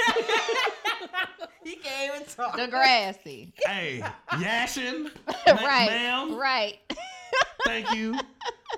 [1.65, 2.59] He can't even talk.
[2.59, 3.53] Degrassi.
[3.65, 5.05] hey, Yashin.
[5.27, 5.89] ma- right.
[5.89, 6.35] Ma'am.
[6.37, 6.79] Right.
[7.65, 8.15] Thank you.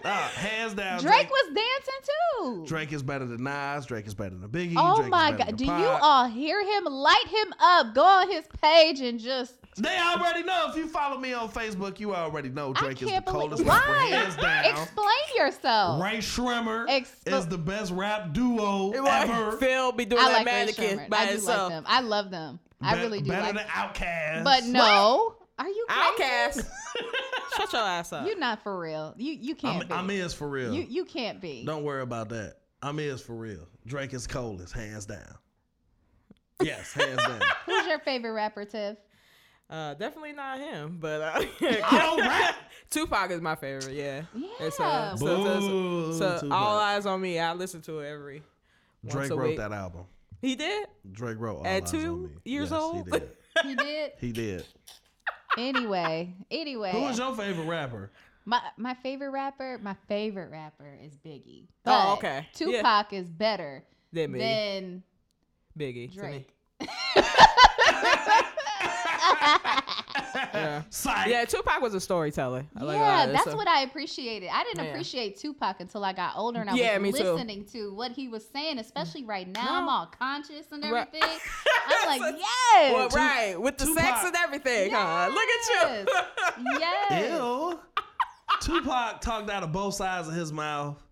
[0.04, 1.00] Uh, hands down.
[1.00, 1.94] Drake was dancing
[2.38, 2.64] too.
[2.66, 3.86] Drake is better than Nas.
[3.86, 4.74] Drake is better than Biggie.
[4.76, 5.46] Oh Drake my God.
[5.48, 6.84] than Do you all hear him?
[6.84, 7.94] Light him up.
[7.94, 9.54] Go on his page and just.
[9.78, 10.66] They already know.
[10.70, 13.24] If you follow me on Facebook, you already know Drake is the believe.
[13.24, 14.06] coldest rapper, Why?
[14.06, 14.64] hands down.
[14.66, 16.02] Explain yourself.
[16.02, 19.52] Rae Sremmurd Expo- is the best rap duo ever.
[19.58, 21.10] Phil be doing I that like Ray mannequin Sherman.
[21.10, 21.58] by I do himself.
[21.64, 21.84] like them.
[21.86, 22.58] I love them.
[22.80, 24.44] I Be- really do Better like than Outkast.
[24.44, 25.34] But no.
[25.58, 26.22] Are you crazy?
[26.22, 26.68] Outkast.
[27.56, 28.26] Shut your ass up.
[28.26, 29.14] You're not for real.
[29.16, 29.94] You you can't I'm, be.
[29.94, 30.72] I'm is for real.
[30.74, 31.64] You you can't be.
[31.64, 32.56] Don't worry about that.
[32.82, 33.66] I'm is for real.
[33.86, 35.36] Drake is coldest, hands down.
[36.62, 37.40] Yes, hands down.
[37.66, 38.96] Who's your favorite rapper, Tiff?
[39.68, 42.54] Uh, definitely not him, but uh, I don't rap.
[42.90, 43.94] Tupac is my favorite.
[43.94, 44.22] Yeah.
[44.34, 44.48] Yeah.
[44.60, 47.38] It's, uh, so, so, so, so all eyes on me.
[47.38, 48.42] I listen to it every.
[49.02, 49.58] once Drake a wrote week.
[49.58, 50.04] that album.
[50.40, 50.86] He did.
[51.10, 52.30] Drake wrote all At Eyes two on Me.
[52.44, 53.06] years Yes, old?
[53.06, 53.30] He did.
[53.64, 54.12] He did.
[54.20, 54.66] He did.
[55.56, 56.92] Anyway, anyway.
[56.92, 58.10] Who is your favorite rapper?
[58.44, 59.78] my my favorite rapper?
[59.82, 61.66] My favorite rapper is Biggie.
[61.84, 62.46] Oh, But okay.
[62.58, 62.82] Yeah.
[62.82, 65.02] Tupac is better Then me, than
[65.78, 66.12] Biggie.
[66.14, 66.28] to me.
[66.28, 66.52] Drake.
[70.55, 70.83] Yeah.
[70.90, 71.27] Psych.
[71.29, 72.64] Yeah, Tupac was a storyteller.
[72.77, 73.33] I like yeah, that.
[73.33, 74.51] that's So- what I appreciated.
[74.53, 74.90] I didn't Yeah.
[74.90, 77.33] appreciate Tupac until I got older and I Yeah, was me too.
[77.33, 79.66] listening to what he was saying, especially right now.
[79.68, 81.07] I'm all conscious and Right.
[81.14, 81.38] everything.
[81.88, 84.92] I'm like, yes, Well, right with the sex and everything.
[84.92, 85.29] Huh?
[85.31, 86.79] Look at you.
[86.81, 87.31] yes.
[87.40, 87.79] Ew.
[88.61, 91.03] Tupac talked out of both sides of his mouth.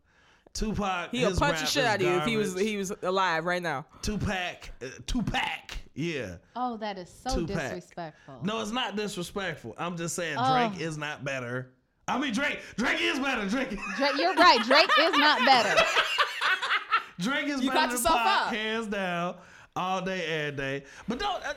[0.55, 3.61] Tupac, He'll punch the shit out of you if he was he was alive right
[3.63, 3.87] now.
[4.03, 6.37] Tupac, uh, Tupac, yeah.
[6.57, 7.57] Oh, that is so Tupac.
[7.57, 8.39] disrespectful.
[8.43, 9.75] No, it's not disrespectful.
[9.79, 10.69] I'm just saying Oh.
[10.69, 11.71] Drake is not better.
[12.07, 13.49] I mean Drake, Drake is better.
[13.49, 14.61] Drake, Drake, you're right.
[14.65, 15.81] Drake is not better.
[17.21, 18.55] Drake is You better got than yourself Pac, up.
[18.55, 19.37] hands down,
[19.77, 20.83] all day, and day.
[21.09, 21.55] But don't, uh,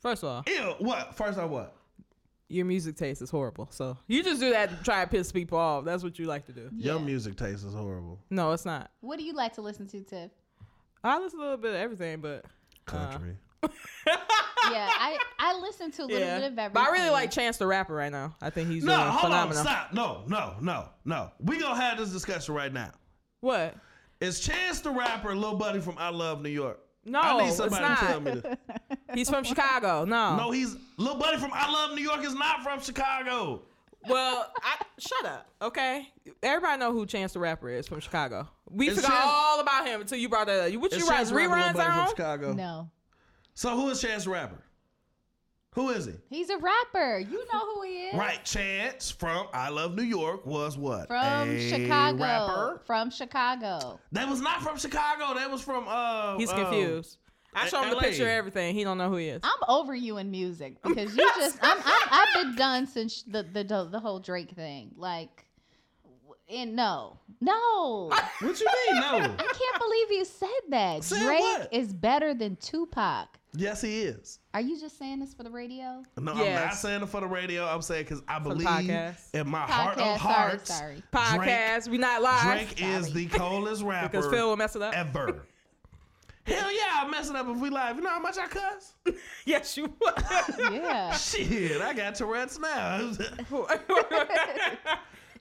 [0.00, 1.14] First of all, ew, what?
[1.16, 1.74] First off, what?
[2.50, 3.68] your music taste is horrible.
[3.70, 5.84] So you just do that to try to piss people off.
[5.84, 6.70] That's what you like to do.
[6.74, 8.18] Your music taste is horrible.
[8.30, 8.90] No, it's not.
[9.00, 10.30] What do you like to listen to, Tiff?
[11.04, 12.46] I listen to a little bit of everything, but
[12.86, 13.36] uh, Country.
[14.70, 16.38] Yeah, I I listen to a little yeah.
[16.40, 16.72] bit of everything.
[16.74, 18.36] But I really like Chance the Rapper right now.
[18.42, 19.58] I think he's no, doing hold phenomenal.
[19.58, 19.92] on, stop.
[19.94, 21.30] No, no, no, no.
[21.40, 22.90] We gonna have this discussion right now.
[23.40, 23.76] What?
[24.20, 26.80] Is Chance the Rapper, little buddy from I Love New York?
[27.04, 28.00] No, I need it's somebody not.
[28.00, 28.56] to tell me this.
[29.14, 30.04] He's from Chicago.
[30.04, 30.36] No.
[30.36, 33.62] No, he's little buddy from I Love New York is not from Chicago.
[34.08, 36.08] Well, I, shut up, okay?
[36.42, 38.48] Everybody know who Chance the Rapper is from Chicago.
[38.70, 40.80] We Is forgot Chance- all about him until you brought that up.
[40.80, 42.08] What you write Chance the Rapper little reruns buddy from on?
[42.08, 42.52] Chicago?
[42.52, 42.90] No,
[43.58, 44.62] So who is Chance the Rapper?
[45.72, 46.12] Who is he?
[46.30, 47.18] he's a rapper.
[47.18, 48.14] You know who he is.
[48.14, 51.08] Right, Chance from I Love New York was what?
[51.08, 52.22] From A Chicago.
[52.22, 52.82] Rapper?
[52.86, 53.98] From Chicago.
[54.12, 55.34] That was not from Chicago.
[55.34, 56.38] That was from uh.
[56.38, 57.18] He's uh, confused.
[57.52, 58.02] I show him the LA.
[58.02, 58.76] picture of everything.
[58.76, 59.40] He don't know who he is.
[59.42, 63.42] I'm over you in music because you just I'm, I'm I've been done since the
[63.42, 64.92] the the, the whole Drake thing.
[64.96, 65.46] Like,
[66.48, 69.00] and no, no, I What you mean?
[69.00, 69.16] No.
[69.16, 71.02] I can't believe you said that.
[71.02, 71.68] Said Drake what?
[71.72, 73.37] is better than Tupac.
[73.54, 74.38] Yes, he is.
[74.54, 76.02] Are you just saying this for the radio?
[76.18, 77.66] No, I'm not saying it for the radio.
[77.66, 79.34] I'm saying because I the believe podcast.
[79.34, 80.18] in my heart of Podcast.
[80.18, 81.02] Sorry, hearts, sorry.
[81.12, 81.88] Podcast.
[81.88, 82.42] we not live
[82.74, 84.94] Drake is the coldest rapper because Phil will mess it up.
[84.96, 85.44] ever.
[86.44, 87.96] Hell yeah, I'll mess it up if we live.
[87.96, 88.94] You know how much I cuss?
[89.44, 90.14] yes, you would.
[90.72, 91.12] Yeah.
[91.12, 93.10] Shit, I got Tourette's now.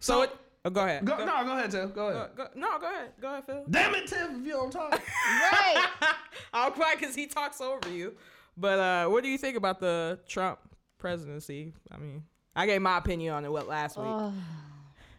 [0.02, 0.36] so it,
[0.68, 1.06] oh, go ahead.
[1.06, 1.90] go, no, go ahead, Tim.
[1.90, 2.30] Go Go- ahead.
[2.36, 3.12] go- no, go ahead.
[3.22, 3.64] Go ahead, Phil.
[3.70, 4.92] Damn it, Tim, if you don't talk.
[5.28, 5.88] right.
[6.54, 8.16] I'll cry because he talks over you.
[8.56, 10.60] But uh, what do you think about the Trump
[10.98, 11.74] presidency?
[11.92, 12.24] I mean,
[12.56, 14.08] I gave my opinion on it what last week.
[14.08, 14.34] Ugh.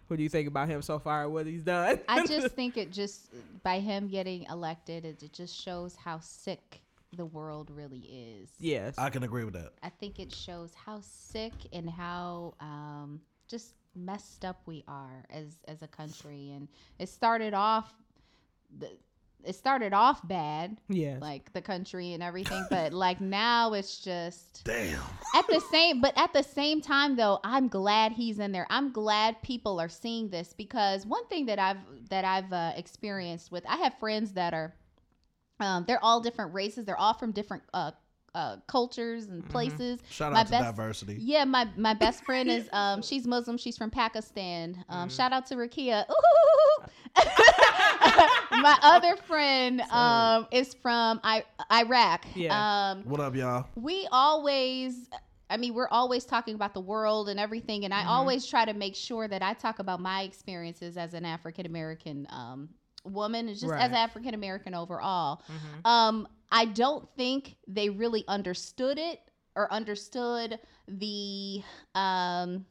[0.09, 1.29] What do you think about him so far?
[1.29, 2.01] What he's done?
[2.09, 3.29] I just think it just
[3.63, 6.81] by him getting elected, it, it just shows how sick
[7.17, 8.51] the world really is.
[8.59, 8.95] yes.
[8.99, 9.73] I can agree with that.
[9.83, 15.57] I think it shows how sick and how um, just messed up we are as
[15.67, 16.53] as a country.
[16.55, 17.93] And it started off
[18.79, 18.91] the
[19.45, 24.63] it started off bad, yeah, like the country and everything, but like now it's just
[24.65, 25.01] Damn.
[25.35, 28.93] at the same but at the same time though i'm glad he's in there i'm
[28.93, 33.65] glad people are seeing this because one thing that i've that i've uh, experienced with
[33.69, 34.75] i have friends that are
[35.61, 37.93] um, they're all different races they're all from different uh,
[38.39, 41.17] uh, cultures and places Shout My out to best- diversity.
[41.21, 45.17] yeah my my best friend is um she's muslim she's from pakistan um Mm.
[45.17, 46.05] shout out to rakia
[48.51, 52.91] my other friend um is from I- iraq Yeah.
[52.93, 53.67] um What up, y'all?
[53.75, 55.09] we always
[55.51, 58.09] i mean we're always talking about the world and everything and i Mm-hmm.
[58.11, 62.27] always try to make sure that i talk about my experiences as an african american
[62.31, 62.69] um,
[63.05, 65.89] woman and just as african american overall Mhm.
[65.91, 69.21] um, i don't think they really understood it
[69.57, 71.63] or understood the
[71.95, 72.65] um,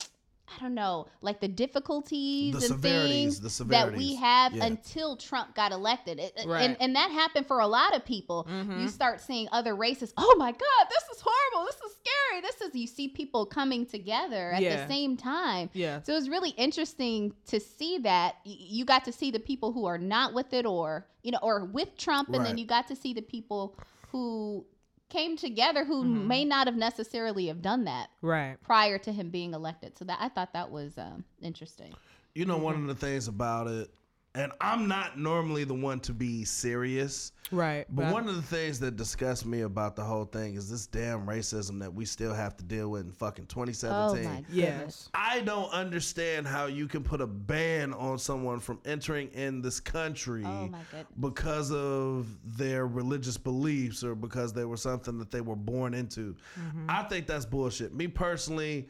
[0.50, 4.66] I don't know, like the difficulties The and severities, things the that we have Yeah.
[4.66, 6.20] until Trump got elected.
[6.20, 6.62] It- Right.
[6.64, 8.46] And and that happened for a lot of people.
[8.50, 8.82] Mhm.
[8.82, 10.14] You start seeing other races.
[10.18, 11.66] Oh my God, this is horrible.
[11.70, 12.42] This is scary.
[12.42, 14.86] This is you see people coming together at Yeah.
[14.86, 15.70] the same time.
[15.74, 16.02] Yeah.
[16.04, 19.86] So it was really interesting to see that you got to see the people who
[19.86, 22.96] are not with it or you know or with Trump and then you got to
[22.96, 23.76] see the people
[24.12, 24.66] who
[25.10, 26.26] came together who Mhm.
[26.28, 28.60] may not have necessarily have done that Right.
[28.62, 29.98] prior to him being elected.
[29.98, 31.96] So that I thought that was um, interesting.
[32.36, 32.90] You know, one Mm-hmm.
[32.90, 33.90] of the things about it,
[34.38, 37.86] and I'm not normally the one to be serious, Right.
[37.90, 41.26] but one of the things that disgusts me about the whole thing is this damn
[41.26, 43.98] racism that we still have to deal with in fucking 2017.
[43.98, 44.34] Oh 2017.
[44.34, 45.10] my goodness.
[45.10, 45.10] Yes.
[45.16, 49.80] I don't understand how you can put a ban on someone from entering in this
[49.80, 51.08] country Oh my goodness.
[51.20, 56.36] because of their religious beliefs or because they were something that they were born into.
[56.60, 56.86] Mm-hmm.
[56.90, 57.94] I think that's bullshit.
[57.96, 58.88] Me personally,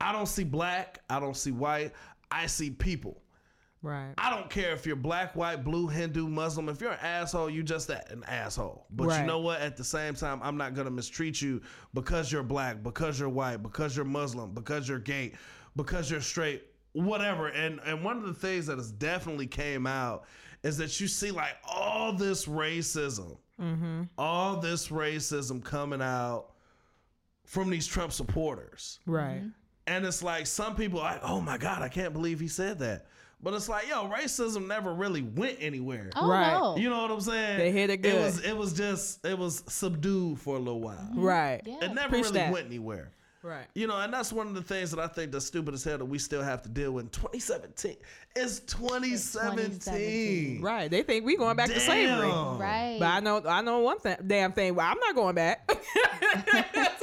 [0.00, 1.92] I don't see black, I don't see white,
[2.30, 3.20] I see people.
[3.88, 4.12] Right.
[4.18, 6.68] I don't care if you're black, white, blue, Hindu, Muslim.
[6.68, 8.86] If you're an asshole, you just an asshole.
[8.90, 9.60] But you know what?
[9.60, 11.62] At the same time, I'm not gonna mistreat you
[11.94, 15.32] because you're black, because you're white, because you're Muslim, because you're gay,
[15.76, 17.48] because you're straight, whatever.
[17.48, 20.24] And and one of the things that has definitely came out
[20.62, 24.02] is that you see like all this racism, Mm-hmm.
[24.16, 26.52] all this racism coming out
[27.44, 29.00] from these Trump supporters.
[29.06, 29.42] Right.
[29.86, 32.78] And it's like some people are like, oh my God, I can't believe he said
[32.80, 33.06] that.
[33.40, 36.10] But it's like, yo, racism never really went anywhere.
[36.16, 36.52] Oh Right.
[36.52, 36.76] no.
[36.76, 37.58] You know what I'm saying?
[37.58, 38.14] They hit it good.
[38.14, 40.96] It was it was just it was subdued for a little while.
[40.96, 41.20] Mm-hmm.
[41.22, 41.60] Right.
[41.64, 41.76] yeah.
[41.82, 42.52] It never Preach really that.
[42.52, 43.12] went anywhere.
[43.40, 43.66] Right.
[43.76, 45.96] You know, and that's one of the things that I think the stupid as hell
[45.98, 47.96] that we still have to deal with in 2017.
[48.34, 49.66] It's 2017.
[49.68, 50.60] 2017.
[50.60, 50.90] Right.
[50.90, 52.26] They think we going back to slavery.
[52.28, 52.96] Right.
[52.98, 54.74] But I know I know one thing, damn thing.
[54.74, 55.70] Well, I'm not going back.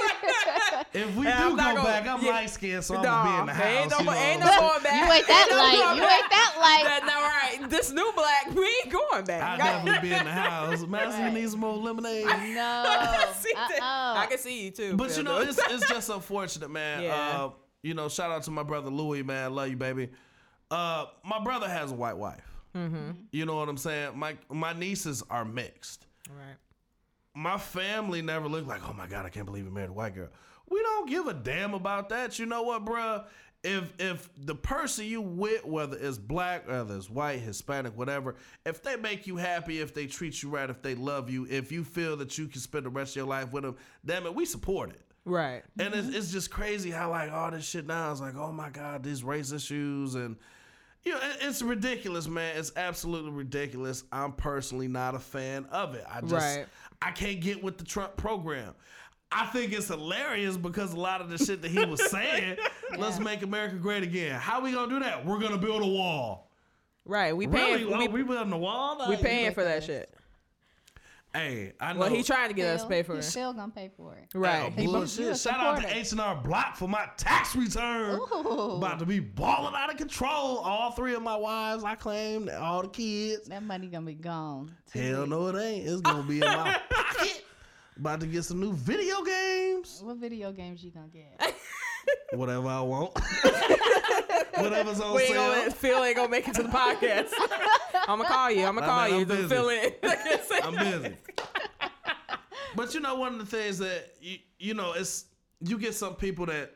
[0.92, 2.30] If we And do go not gonna- back, I'm yeah.
[2.30, 3.66] light skinned, so I'm Nah, gonna be in the house.
[3.66, 4.94] ain't no, you know ain't no I'm going back.
[5.06, 5.72] you ain't that Ain't no light.
[5.76, 6.20] going You back.
[6.20, 6.84] ain't that light.
[6.84, 7.70] That, no, right.
[7.70, 9.42] This new black, we ain't going back.
[9.42, 10.86] I'll definitely be in the house.
[10.86, 11.32] Master, Right.
[11.34, 12.24] you need some more lemonade.
[12.24, 12.32] no.
[12.32, 13.78] I, see that.
[13.82, 14.96] I can see you too.
[14.96, 17.02] But you know, it's, it's just unfortunate, man.
[17.02, 17.14] Yeah.
[17.14, 17.50] Uh,
[17.82, 19.54] you know, shout out to my brother Louis, man.
[19.54, 20.08] Love you, baby.
[20.70, 22.42] Uh, my brother has a white wife.
[22.74, 23.10] mm-hmm.
[23.32, 24.18] You know what I'm saying?
[24.18, 26.06] My my nieces are mixed.
[26.30, 26.56] Right.
[27.36, 30.14] My family never looked like, oh my god, I can't believe he married a white
[30.14, 30.30] girl.
[30.70, 32.38] We don't give a damn about that.
[32.38, 33.26] You know what, bruh?
[33.62, 38.82] If if the person you with, whether it's black, whether it's white, Hispanic, whatever, if
[38.82, 41.84] they make you happy, if they treat you right, if they love you, if you
[41.84, 44.46] feel that you can spend the rest of your life with them, damn it, we
[44.46, 45.02] support it.
[45.26, 45.62] Right.
[45.78, 46.16] And it's, mm-hmm.
[46.16, 49.22] it's just crazy how like all this shit now is like, oh my god, these
[49.22, 50.36] race issues and
[51.06, 52.56] you know, it's ridiculous, man.
[52.58, 54.02] It's absolutely ridiculous.
[54.10, 56.04] I'm personally not a fan of it.
[56.10, 56.66] I just Right.
[57.00, 58.74] I can't get with the Trump program.
[59.30, 62.56] I think it's hilarious because a lot of the shit that he was saying,
[62.98, 64.40] let's make America great again.
[64.40, 65.24] How we gonna do that?
[65.24, 66.50] We're gonna build a wall.
[67.04, 67.36] Right.
[67.36, 67.86] We paying.
[67.86, 67.98] really?
[67.98, 68.98] We, oh, we building a wall?
[69.08, 70.12] we Like, paying for that shit.
[71.36, 72.00] Hey, I know.
[72.00, 73.30] Well, he tried to get us Still- to pay for he's it.
[73.30, 74.28] still gonna pay for it.
[74.34, 74.72] Right.
[74.76, 75.20] Oh, He- bullshit.
[75.20, 76.00] you're a Shout out to supporter.
[76.00, 78.18] H and R Block for my tax return.
[78.18, 78.76] Ooh.
[78.78, 80.58] About to be balling out of control.
[80.58, 83.48] All three of my wives, I claim, all the kids.
[83.48, 84.74] That money gonna be gone.
[84.94, 85.28] Hell late.
[85.28, 85.86] no, it ain't.
[85.88, 87.44] It's gonna be in my pocket.
[87.98, 90.00] About to get some new video games.
[90.02, 91.54] What video games you gonna get?
[92.32, 93.12] Whatever I want.
[94.58, 95.52] Whatever's on We ain't sale.
[95.54, 97.30] gonna, Phil ain't gonna make it to the podcast.
[98.08, 98.64] I'm gonna call you.
[98.64, 99.48] I'm gonna I call mean, you I'm busy.
[99.48, 99.92] fill in.
[100.62, 101.16] I'm busy.
[102.74, 105.26] But you know, one of the things that you, you know, it's
[105.60, 106.72] you get some people that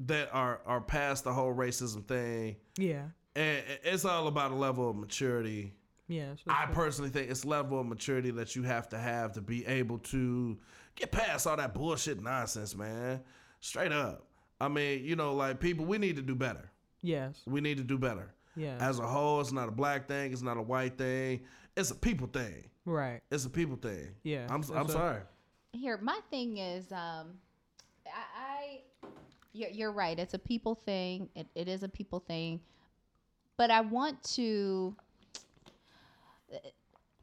[0.00, 3.04] that are are past the whole racism thing, yeah.
[3.36, 5.74] and it's all about a level of maturity.
[6.08, 6.38] Yes.
[6.48, 9.98] I personally think it's level of maturity that you have to have to be able
[9.98, 10.58] to
[10.96, 13.20] get past all that bullshit nonsense, man.
[13.60, 14.26] Straight up.
[14.60, 16.70] I mean, you know, like people, we need to do better.
[17.02, 17.42] Yes.
[17.46, 18.32] We need to do better.
[18.56, 18.76] Yeah.
[18.80, 20.32] As a whole, it's not a black thing.
[20.32, 21.42] It's not a white thing.
[21.76, 22.64] It's a people thing.
[22.84, 23.20] right.
[23.30, 24.08] It's a people thing.
[24.22, 24.62] Yeah, I'm.
[24.74, 25.20] I'm what- sorry.
[25.74, 27.38] Here, my thing is, um,
[28.06, 28.80] I, I
[29.54, 30.18] you're, you're right.
[30.18, 31.30] It's a people thing.
[31.34, 32.60] It, it is a people thing,
[33.56, 34.94] but I want to.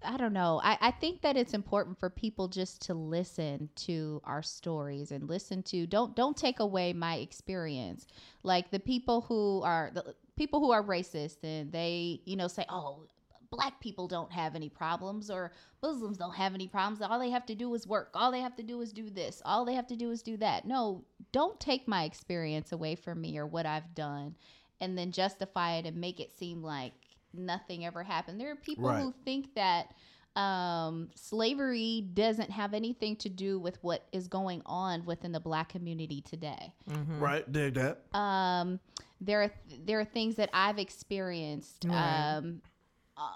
[0.03, 0.62] I don't know.
[0.63, 5.27] I, I think that it's important for people just to listen to our stories and
[5.27, 8.07] listen to don't don't take away my experience.
[8.43, 12.65] Like the people who are the people who are racist and they, you know, say,
[12.69, 13.07] "Oh,
[13.51, 15.51] black people don't have any problems or
[15.83, 17.01] Muslims don't have any problems.
[17.01, 18.12] All they have to do is work.
[18.13, 19.41] All they have to do is do this.
[19.43, 23.19] All they have to do is do that." No, don't take my experience away from
[23.19, 24.35] me or what I've done
[24.81, 26.93] and then justify it and make it seem like
[27.34, 28.39] nothing ever happened.
[28.39, 29.02] There are people Right.
[29.02, 29.94] who think that
[30.36, 35.70] um, slavery doesn't have anything to do with what is going on within the black
[35.70, 36.72] community today.
[36.89, 37.20] Mm-hmm.
[37.20, 37.52] Right.
[37.52, 38.04] Dig that.
[38.18, 38.80] Um,
[39.20, 39.52] there are
[39.86, 42.36] there are things that I've experienced Right.
[42.38, 42.62] um,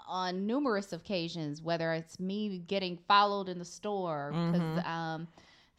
[0.08, 4.86] on numerous occasions, whether it's me getting followed in the store because Mhm.
[4.86, 5.28] um,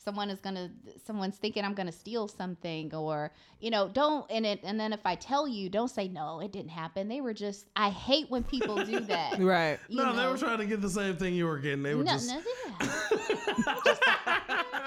[0.05, 0.69] someone is gonna
[1.03, 5.05] someone's thinking I'm gonna steal something, or you know, don't and it and then if
[5.05, 7.07] I tell you, don't say no, it didn't happen.
[7.07, 9.39] They were just I hate when people do that.
[9.39, 9.79] Right.
[9.89, 11.83] you no, they were trying to get the same thing you were getting.
[11.83, 12.29] They were no, just.
[12.29, 12.41] no,
[12.79, 12.87] yeah.
[13.85, 14.03] just,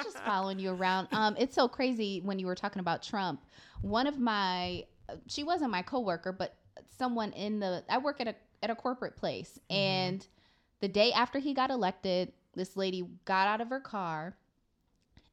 [0.05, 1.09] just following you around.
[1.11, 3.45] Um, it's so crazy when you were talking about Trump.
[3.83, 4.85] One of my,
[5.27, 6.55] she wasn't my coworker, but
[6.97, 7.85] someone in the.
[7.89, 10.27] I work at a at a corporate place, and
[10.81, 14.37] the day after he got elected, this lady got out of her car,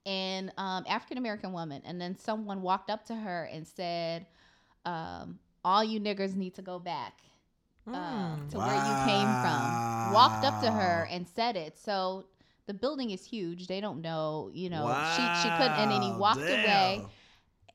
[0.05, 4.27] and um, African American woman, and then someone walked up to her and said,
[4.85, 7.21] um, "All you niggers need to go back."
[7.93, 8.49] uh, Mm.
[8.49, 9.79] to where you came from.
[10.03, 11.77] Walked up to her and said it.
[11.77, 12.25] So
[12.67, 13.67] the building is huge.
[13.67, 14.99] They don't know, you know.
[15.03, 17.07] She she couldn't, and then he Wow, walked away,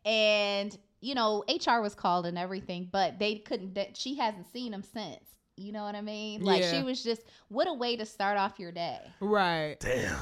[0.04, 3.74] and you know HR was called and everything, but they couldn't.
[3.74, 5.24] That she hasn't seen him since.
[5.56, 6.42] You know what I mean?
[6.44, 6.70] Like Yeah.
[6.70, 9.14] she was just what a way to start off your day.
[9.20, 9.78] Right.
[9.80, 10.18] Damn.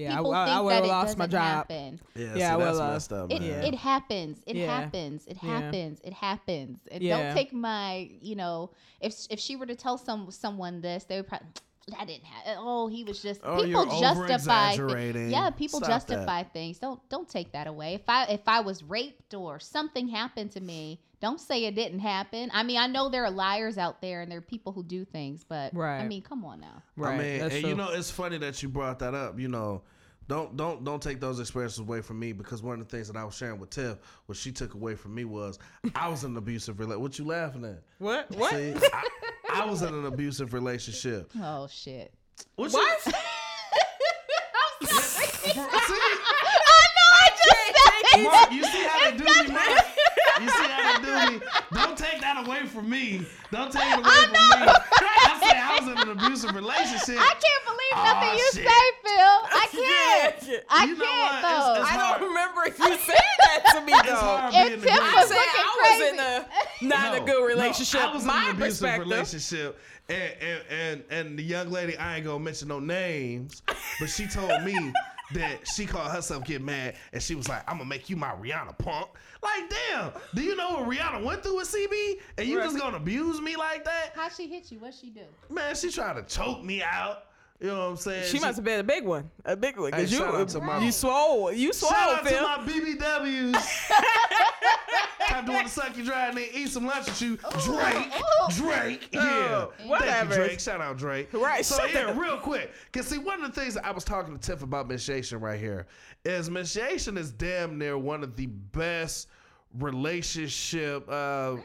[0.00, 0.16] Yeah.
[0.16, 1.42] People I, I, think would that have it lost my job.
[1.42, 2.00] happen.
[2.14, 2.22] Yeah.
[2.24, 3.64] Yeah, see, that's well, uh, messed up, It man.
[3.64, 4.42] it happens.
[4.46, 4.66] It Yeah.
[4.80, 5.26] happens.
[5.26, 6.00] It happens.
[6.02, 6.78] It happens.
[6.90, 7.22] And Yeah.
[7.22, 11.16] don't take my, you know, if if she were to tell some someone this, they
[11.16, 11.48] would probably
[11.88, 12.52] that didn't happen.
[12.52, 14.76] Uh, oh, he was just Oh, people justify.
[14.76, 15.94] thi- yeah, people Stop that.
[16.08, 16.78] justify things.
[16.78, 17.94] Don't don't take that away.
[17.94, 22.00] If I if I was raped or something happened to me, don't say it didn't
[22.00, 22.50] happen.
[22.54, 25.04] I mean, I know there are liars out there and there are people who do
[25.04, 25.98] things, but right.
[26.00, 26.82] I mean, come on now.
[26.96, 27.14] Right.
[27.14, 27.70] I mean, That's and true.
[27.70, 29.38] you know, it's funny that you brought that up.
[29.40, 29.82] You know,
[30.28, 33.16] don't don't don't take those experiences away from me because one of the things that
[33.16, 35.58] I was sharing with Tiff, what she took away from me was
[35.94, 37.00] I was in an abusive relationship.
[37.02, 37.82] What you laughing at?
[37.98, 38.30] what?
[38.36, 38.52] What?
[38.52, 39.02] See, I,
[39.52, 41.30] I was in an abusive relationship.
[41.40, 42.12] Oh shit.
[42.56, 42.72] What?
[42.72, 43.06] What?
[43.06, 43.12] You,
[44.82, 45.26] I'm sorry.
[45.56, 47.10] I know.
[47.12, 49.84] I just said Mark, you see how they do me, Mark?
[50.40, 51.40] You see how they do me?
[51.72, 53.26] Don't take that away from me.
[53.52, 54.66] Don't take it away I from know.
[54.66, 54.72] me.
[55.00, 57.16] I said I was in an abusive relationship.
[57.18, 58.68] I can't believe nothing Aw, you shit.
[58.68, 59.36] say, Phil.
[59.50, 60.48] I can't.
[60.48, 60.58] Yeah.
[60.70, 61.38] I You know can't what?
[61.38, 61.82] It's- though.
[61.82, 64.14] it's I don't remember if you saying that to me It's though.
[64.16, 67.22] hard If being the Tiff I was said looking I was in a not No,
[67.22, 68.00] a good no, relationship.
[68.00, 72.16] I was in My an abusive relationship, and, and and and the young lady, I
[72.16, 73.62] ain't gonna mention no names,
[73.98, 74.74] but she told me
[75.34, 78.32] that she called herself get mad, and she was like, "I'm gonna make you my
[78.32, 79.08] Rihanna punk."
[79.42, 82.64] Like, damn, do you know what Rihanna went through with CB, and you Right.
[82.64, 84.12] just gonna abuse me like that?
[84.14, 84.78] How she hit you?
[84.78, 85.22] What she do?
[85.48, 87.24] Man, she tried to choke me out.
[87.60, 88.26] You know what I'm saying?
[88.26, 90.48] She must have been a big one, a big one, Hey, because you shout out
[90.48, 93.52] to my- you swole, you swole, Shout out to my BBWs.
[95.32, 98.12] Want to suck you dry and then eat some lunch with you, Drake.
[98.56, 99.20] Drake, yeah.
[99.22, 100.34] Oh, Thank whatever.
[100.34, 100.60] you, Drake.
[100.60, 101.32] Shout out Drake.
[101.32, 104.04] Right, So shut yeah, real quick, cause see, one of the things that I was
[104.04, 105.86] talking to Tiff about Mishation right here
[106.24, 109.28] is Mishation is damn near one of the best
[109.78, 111.56] relationship uh,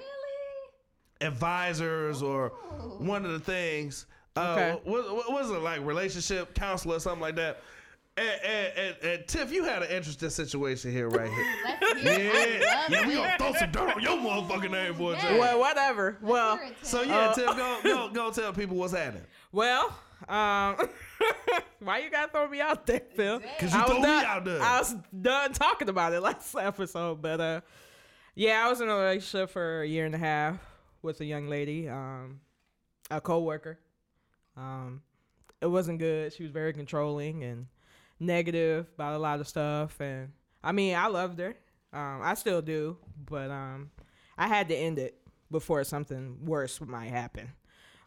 [1.22, 2.96] advisors or Oh.
[3.00, 4.06] one of the things.
[4.36, 4.80] Uh, Okay.
[4.84, 7.62] what, what was it like relationship counselor or something like that?
[8.18, 11.46] And, and, and, and Tiff, you had an interesting situation here right here.
[11.82, 12.64] Let's hear Yeah, it.
[12.90, 13.18] Yeah, we it.
[13.18, 15.14] gonna throw some dirt on your motherfucking name, boy.
[15.14, 15.22] Yeah.
[15.32, 15.40] Jay.
[15.40, 16.18] Well, whatever.
[16.22, 19.24] Let's Well, it, So yeah, Uh, Tiff, go go go tell people what's happening.
[19.52, 19.88] well.
[20.30, 20.78] Um,
[21.80, 23.42] why you gotta throw me out there, Phil?
[23.60, 24.62] 'Cause you I was throw me done, out there.
[24.62, 27.62] I was done talking about it last episode, but uh,
[28.34, 30.58] yeah, I was in a relationship for a year and a half
[31.02, 32.40] with a young lady, um,
[33.12, 33.78] a coworker.
[34.56, 35.02] Um,
[35.62, 36.32] it wasn't good.
[36.32, 37.68] She was very controlling and
[38.20, 40.32] negative about a lot of stuff, and
[40.64, 41.56] I mean, I loved her.
[41.94, 42.98] Um, I still do,
[43.30, 43.92] but um,
[44.38, 45.18] I had to end it
[45.52, 47.52] before something worse might happen.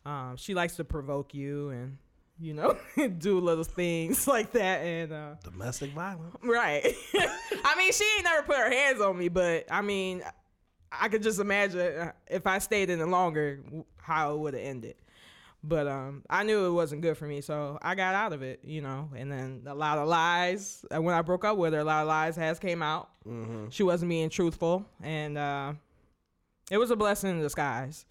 [0.04, 1.98] Um, she likes to provoke you and
[2.40, 2.76] you know
[3.18, 6.36] do little things like that, and uh, Domestic violence.
[6.42, 6.94] Right.
[7.64, 10.22] I mean, she ain't never put her hands on me, but I mean,
[10.90, 13.60] I could just imagine uh, if I stayed in it longer,
[13.98, 14.94] how it would have ended.
[15.64, 18.60] But um, I knew it wasn't good for me, so I got out of it,
[18.62, 19.10] you know.
[19.16, 20.84] And then a lot of lies.
[20.94, 23.10] uh, When I broke up with her, a lot of lies has came out.
[23.70, 25.72] She wasn't being truthful, and uh,
[26.70, 28.06] it was a blessing in disguise.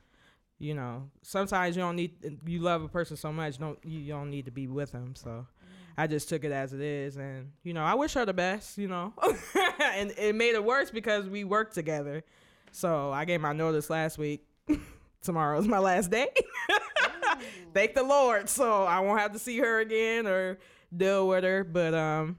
[0.60, 4.30] You know, sometimes you don't need you love a person so much, don't you don't
[4.30, 5.16] need to be with them.
[5.16, 5.46] So
[5.98, 8.78] I just took it as it is, and you know, I wish her the best.
[8.78, 9.14] You know,
[9.82, 12.24] and it made it worse because we worked together.
[12.72, 14.46] So I gave my notice last week.
[15.22, 16.28] Tomorrow's my last day.
[17.74, 18.50] Thank the Lord.
[18.50, 20.58] So I won't have to see her again or
[20.96, 21.64] deal with her.
[21.64, 22.38] But um,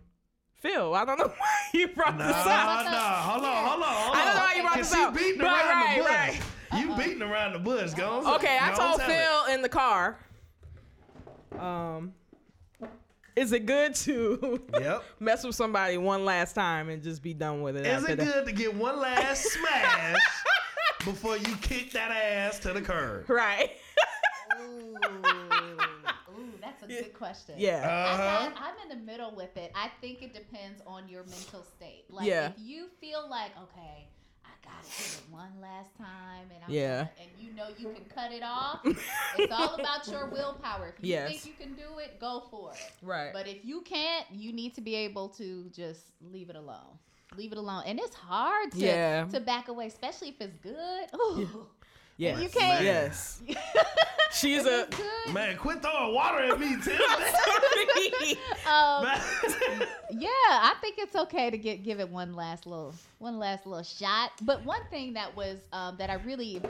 [0.56, 2.46] Phil, I don't know why you brought Nah, this up.
[2.46, 4.16] nah, hold on, hold on, hold on.
[4.16, 5.14] I don't know how you brought this up.
[5.16, 6.10] beating around right, the bush.
[6.10, 6.40] right.
[6.80, 7.94] You beating around the bush.
[7.94, 8.34] Go on.
[8.36, 9.12] Okay, I told tell it.
[9.46, 10.18] Phil in the car.
[11.58, 12.12] Um,
[13.34, 15.02] is it good to Yep.
[15.20, 17.86] mess with somebody one last time and just be done with it?
[17.86, 18.24] Is it that?
[18.26, 20.18] good to get one last smash
[21.04, 23.30] before you kick that ass to the curb?
[23.30, 23.70] Right.
[24.60, 24.96] Ooh,
[26.38, 27.54] Ooh, that's a good question.
[27.58, 27.78] Yeah.
[27.82, 28.48] I'm, Uh-huh.
[28.50, 29.72] not, I'm in the middle with it.
[29.74, 32.04] I think it depends on your mental state.
[32.10, 32.48] Like Yeah.
[32.50, 34.08] if you feel like, okay,
[34.44, 36.96] I gotta give it one last time, and I'm Yeah.
[37.04, 38.80] gonna- and you know you can cut it off.
[38.84, 40.88] it's all about your willpower.
[40.96, 41.30] If you Yes.
[41.30, 42.92] think you can do it, go for it.
[43.02, 43.32] Right.
[43.32, 46.98] But if you can't, you need to be able to just leave it alone.
[47.36, 49.26] Leave it alone, and it's hard to Yeah.
[49.26, 51.10] to back away, especially if it's good.
[51.14, 51.68] Ooh.
[52.18, 52.42] Yes.
[52.42, 53.42] You can't- Yes.
[54.30, 55.32] She's If a.
[55.32, 57.00] Man, quit throwing water at me, Tim.
[58.70, 59.20] Um, Man.
[60.10, 63.82] yeah, I think it's okay to get give it one last little one last little
[63.82, 64.32] shot.
[64.42, 66.60] But one thing that was um, that I really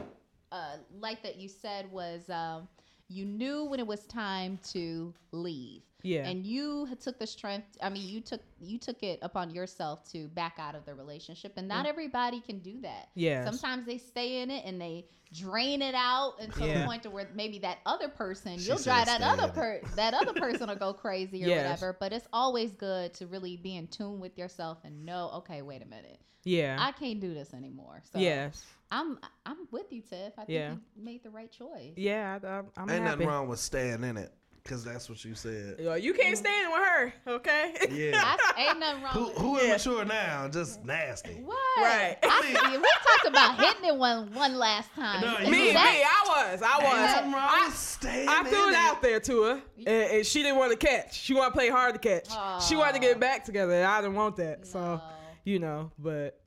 [0.53, 2.69] uh, like that you said was um,
[3.09, 5.83] you knew when it was time to leave.
[6.03, 6.29] Yeah.
[6.29, 7.67] And you took the strength.
[7.83, 11.55] I mean, you took you took it upon yourself to back out of the relationship,
[11.57, 11.89] and not mm.
[11.89, 13.09] everybody can do that.
[13.15, 13.45] Yeah.
[13.45, 16.81] Sometimes they stay in it and they drain it out until Yeah.
[16.81, 19.49] the point to where maybe that other person She you'll said drive that other in
[19.51, 19.55] it.
[19.55, 21.65] per that other person will go crazy or Yes.
[21.65, 21.97] whatever.
[21.99, 25.83] But it's always good to really be in tune with yourself and know, okay, wait
[25.83, 26.77] a minute, yeah.
[26.79, 28.03] I can't do this anymore.
[28.13, 28.65] So yes.
[28.91, 30.33] I'm I'm with you, Tiff.
[30.39, 30.71] I think Yeah.
[30.73, 31.93] you made the right choice.
[31.97, 32.39] Yeah.
[32.43, 33.05] I, I'm, I'm Ain't happy.
[33.05, 34.33] nothing wrong with staying in it,
[34.69, 35.77] cause that's what you said.
[35.81, 37.75] Yo, You can't stand with her, okay?
[37.91, 38.37] Yeah.
[38.57, 39.13] I, ain't nothing wrong.
[39.15, 39.65] Who with who Yeah.
[39.71, 40.49] immature now?
[40.49, 41.35] Just nasty.
[41.45, 41.57] What?
[41.79, 42.17] Right.
[42.23, 42.77] I see.
[42.79, 45.21] We talked about hitting it one one last time.
[45.23, 47.11] No, me, me, I was, I Ain't was.
[47.11, 50.79] nothing wrong I, I threw it out there to her, and, and she didn't want
[50.79, 51.19] to catch.
[51.19, 52.29] She wanted to play hard to catch.
[52.69, 53.73] She wanted to get back together.
[53.73, 55.01] and I didn't want that, so
[55.45, 55.91] you know.
[55.99, 56.39] But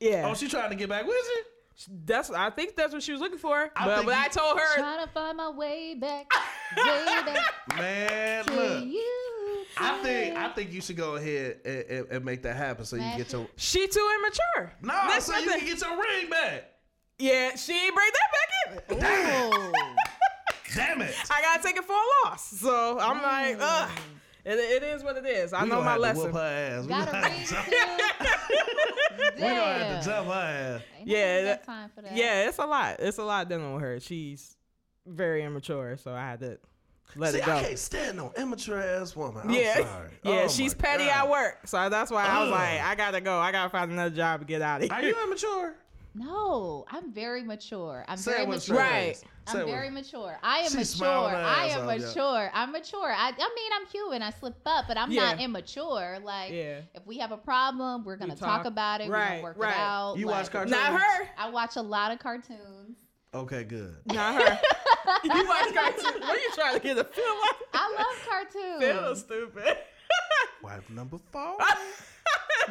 [0.00, 1.42] yeah, Oh, she trying to get back with you?
[2.04, 2.30] That's.
[2.30, 3.70] I think that's what she was looking for.
[3.76, 6.30] I but think but I told her, Trying to find my way back,
[6.76, 8.84] way back Man, look.
[8.84, 9.64] you.
[9.78, 12.96] I think I think you should go ahead and, and, and make that happen so
[12.96, 14.72] you can get your she too immature.
[14.82, 16.72] no, That's so not you the- can get your ring back.
[17.18, 18.96] Yeah, she ain't bring that back in.
[18.96, 19.72] Ooh.
[20.74, 21.14] Damn it!
[21.30, 22.50] I gotta take it for a loss.
[22.50, 23.60] So I'm like, mm.
[23.60, 23.90] ugh.
[24.48, 25.52] It, it is what it is.
[25.52, 26.22] I We know my lesson.
[26.26, 26.40] Whoop her
[26.78, 26.82] ass.
[26.82, 27.72] We Got gonna a have ring to jump- too.
[29.34, 30.82] we gonna have to jump her ass.
[30.98, 32.16] Ain't Yeah, nobody got that- time for that.
[32.16, 32.96] Yeah, it's a lot.
[33.00, 33.98] It's a lot dealing with her.
[34.00, 34.56] She's
[35.04, 36.58] very immature, so I had to
[37.16, 37.56] let See, it go.
[37.56, 39.42] I can't stand no immature ass woman.
[39.44, 40.10] I'm yeah, sorry.
[40.24, 41.24] yeah, Oh, she's petty God.
[41.24, 42.52] at work, so that's why I was Ugh.
[42.52, 43.38] like, I gotta go.
[43.38, 44.92] I gotta find another job and get out of here.
[44.92, 45.74] Are you immature?
[46.18, 48.04] No, I'm very mature.
[48.08, 48.60] I'm Say very mature.
[48.60, 49.22] straight Right.
[49.48, 50.38] I'm it very with- mature.
[50.42, 51.06] I am She mature.
[51.06, 52.06] I am off, yeah.
[52.06, 52.50] mature.
[52.54, 53.12] I'm mature.
[53.12, 54.22] I, I mean, I'm human.
[54.22, 56.18] I slip up, but I'm not immature.
[56.22, 56.80] Like, Yeah.
[56.94, 58.66] if we have a problem, we're gonna talk, talk.
[58.66, 59.08] about it.
[59.08, 59.72] We're Right, gonna work right.
[59.72, 60.16] it out.
[60.16, 60.70] You like, watch cartoons?
[60.72, 61.28] Not her.
[61.38, 62.96] I watch a lot of cartoons.
[63.34, 63.96] Okay, good.
[64.06, 64.60] Not her.
[65.24, 66.02] you watch cartoons.
[66.20, 67.56] What are you trying to get a feel like?
[67.74, 68.82] I love cartoons.
[68.82, 69.76] Feel stupid.
[70.62, 71.58] Wife number four.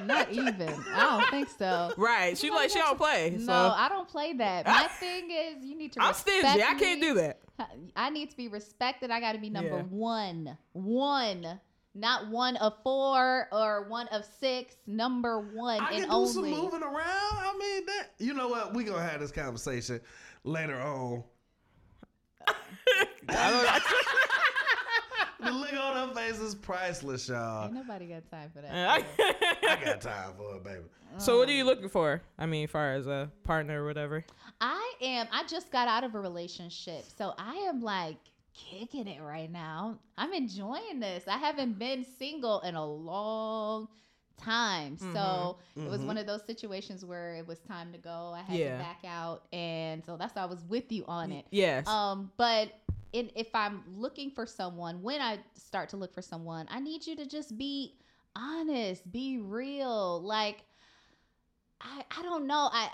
[0.05, 0.69] Not even.
[0.93, 1.93] I don't think so.
[1.97, 2.37] right.
[2.37, 3.37] She like she don't play.
[3.39, 4.63] So No, I don't play that.
[4.67, 4.81] Ah!
[4.83, 6.01] My thing is, you need to.
[6.01, 6.63] I'm respect stingy.
[6.63, 7.39] I can't do that.
[7.95, 9.11] I need to be respected.
[9.11, 9.83] I got to be number Yeah.
[9.83, 10.57] one.
[10.73, 11.59] One.
[11.97, 14.75] Not one of four or one of six.
[14.85, 16.33] Number one I and can do only.
[16.33, 16.97] some moving around.
[16.97, 18.09] I mean that.
[18.19, 18.73] You know what?
[18.73, 20.01] We gonna have this conversation
[20.43, 21.23] later on.
[25.43, 27.65] the look on her face is priceless, y'all.
[27.65, 29.03] Ain't nobody got time for that.
[29.69, 30.81] I got time for it, baby.
[31.17, 32.21] so what are you looking for?
[32.37, 34.25] I mean, as far as a partner or whatever.
[34.61, 35.27] I am.
[35.31, 38.17] I just got out of a relationship, so I am like
[38.53, 39.99] kicking it right now.
[40.17, 41.25] I'm enjoying this.
[41.27, 43.89] I haven't been single in a long
[44.37, 46.07] time, so it was Mhm.
[46.07, 48.33] one of those situations where it was time to go.
[48.35, 48.77] I had Yeah.
[48.77, 51.45] to back out, and so that's why I was with you on it.
[51.51, 51.87] Yes.
[51.87, 52.71] Um, but
[53.35, 57.15] if I'm looking for someone, when I start to look for someone, I need you
[57.15, 57.97] to just be
[58.35, 60.21] honest, be real.
[60.21, 60.63] Like,
[61.81, 62.69] I, I don't know.
[62.71, 62.89] I,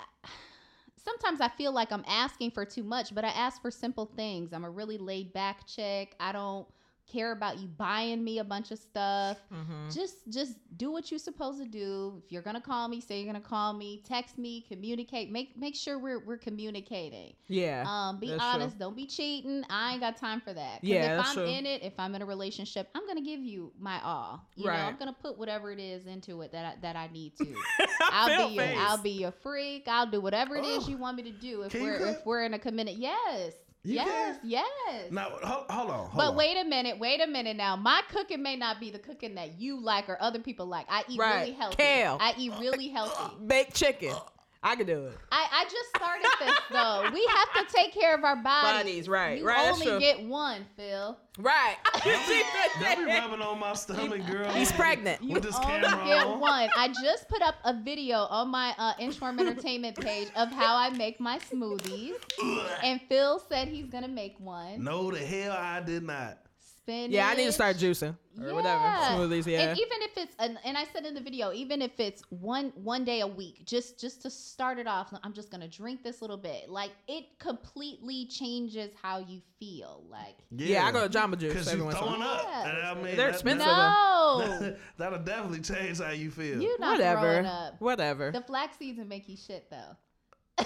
[1.03, 4.53] sometimes I feel like I'm asking for too much, but I ask for simple things.
[4.53, 6.15] I'm a really laid back chick.
[6.19, 6.67] I don't
[7.11, 9.37] care about you buying me a bunch of stuff.
[9.53, 9.89] Mm-hmm.
[9.89, 12.21] Just just do what you're supposed to do.
[12.23, 15.31] If you're gonna call me, say you're gonna call me, text me, communicate.
[15.31, 17.33] Make make sure we're we're communicating.
[17.47, 17.83] Yeah.
[17.87, 18.77] Um, be honest.
[18.77, 19.63] Don't be cheating.
[19.69, 20.83] I ain't got time for that.
[20.83, 21.45] Yeah, if I'm true.
[21.45, 24.47] in it, if I'm in a relationship, I'm gonna give you my all.
[24.55, 27.35] You know, I'm gonna put whatever it is into it that I, that I need
[27.37, 27.55] to.
[28.11, 28.65] I'll be your.
[28.77, 29.87] I'll be your freak.
[29.87, 32.43] I'll do whatever it is you want me to do if Can we're if we're
[32.43, 32.97] in a committed.
[32.97, 33.53] Yes.
[33.83, 34.07] You yes.
[34.07, 34.39] can?
[34.43, 35.11] Yes.
[35.11, 35.97] Now, hold, hold on.
[36.09, 36.35] Hold But on.
[36.35, 37.75] wait a minute, wait a minute now.
[37.75, 40.85] My cooking may not be the cooking that you like or other people like.
[40.87, 41.41] I eat Right.
[41.41, 41.77] really healthy.
[41.77, 42.17] Kale.
[42.21, 43.35] I eat really healthy.
[43.47, 44.11] Baked chicken.
[44.11, 44.19] Uh,
[44.63, 45.17] I can do it.
[45.31, 47.09] I, I just started this though.
[47.11, 48.71] We have to take care of our bodies.
[48.83, 51.17] Bodies, right, You right, only get one, Phil.
[51.39, 51.77] Right.
[52.03, 54.51] Don't be rubbing on my stomach, girl.
[54.51, 55.23] He's pregnant.
[55.23, 56.39] You With this only camera get on.
[56.39, 56.69] one.
[56.77, 60.89] I just put up a video on my uh, Inchworm Entertainment page of how I
[60.91, 62.13] make my smoothies,
[62.83, 64.83] and Phil said he's gonna make one.
[64.83, 66.37] No, the hell I did not.
[66.83, 67.11] Spinach.
[67.11, 68.83] Yeah, I need to start juicing or whatever.
[68.83, 69.61] Smoothies, yeah.
[69.61, 72.71] And even if it's and, and I said in the video, even if it's one
[72.75, 76.21] one day a week, just just to start it off, I'm just gonna drink this
[76.21, 76.69] little bit.
[76.69, 80.03] Like it completely changes how you feel.
[80.09, 80.85] Like yeah.
[80.85, 82.29] I go to Jamba Juice Because every you once in a throwing while.
[82.29, 82.45] up.
[82.47, 82.91] Yeah.
[82.91, 83.67] I mean, They're that, expensive.
[83.67, 86.61] No, that'll definitely change how you feel.
[86.61, 87.47] you're not throwing Whatever.
[87.47, 87.75] up.
[87.81, 88.31] Whatever.
[88.31, 90.65] The flax seeds will make you shit though.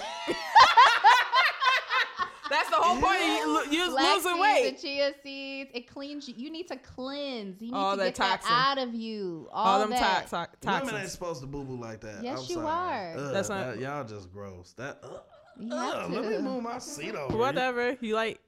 [2.50, 3.20] That's the whole point.
[3.20, 4.68] of You, lo- you Flax losing seeds weight.
[4.68, 6.34] and chia seeds, it cleans you.
[6.36, 7.60] You need to cleanse.
[7.60, 8.52] You need All to that get that toxin.
[8.52, 9.48] out of you.
[9.52, 10.28] All, All them that.
[10.28, 12.22] tox- tox- Women ain't supposed to boo boo like that.
[12.22, 12.66] Yes, I'm you sorry.
[12.66, 13.14] are.
[13.18, 14.72] Ugh, That's not- that- y'all just gross.
[14.76, 15.02] That.
[15.58, 17.36] You uh, let me move my seat over.
[17.36, 17.96] Whatever.
[18.00, 18.40] You like.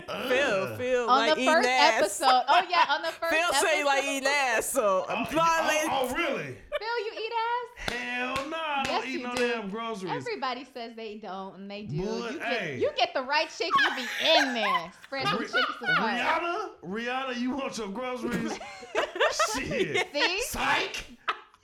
[0.28, 0.76] Phil.
[0.76, 1.98] Phil on like the first ass.
[2.00, 2.42] episode.
[2.48, 3.66] Oh yeah, on the first Phil episode.
[3.66, 6.56] say like eating ass, so Oh, I'm you- blonde oh, oh, really?
[6.78, 7.94] Phil, you eat ass?
[7.94, 8.56] Hell no.
[8.56, 9.48] I don't eat no do.
[9.48, 10.12] damn groceries.
[10.12, 12.04] Everybody says they don't, and they do.
[12.04, 12.66] But, you, hey.
[12.72, 14.06] get, you get the right chick, you be
[14.38, 14.92] in there.
[15.04, 16.10] Spread them Ri- chicks apart.
[16.12, 18.58] Rihanna, Rihanna, you want your groceries?
[19.56, 20.06] Shit.
[20.12, 20.42] See?
[20.48, 21.04] Psych.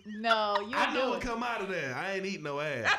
[0.07, 1.11] No, you I know do.
[1.11, 1.95] what come out of there.
[1.95, 2.91] I ain't eating no ass.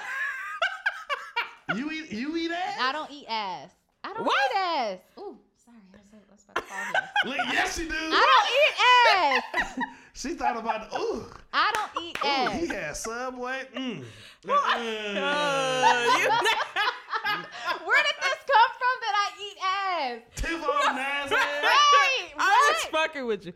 [1.76, 2.78] you eat you eat ass?
[2.80, 3.70] I don't eat ass.
[4.04, 4.52] I don't What?
[4.52, 4.98] eat ass.
[5.20, 6.86] Ooh, sorry, I was, I was about to fall
[7.26, 7.46] here.
[7.54, 7.94] Yes, she do.
[7.96, 8.76] I don't eat
[9.62, 9.80] ass.
[10.14, 12.60] she thought about ooh, I don't eat ooh, ass.
[12.60, 13.64] he had Subway.
[13.76, 14.04] Mm.
[14.50, 15.16] Uh, Mm.
[16.18, 16.30] you
[17.86, 20.20] Where did this come from that I eat ass?
[20.36, 21.64] Tiff on Nas ass.
[21.64, 23.54] Right, I was fucking with you.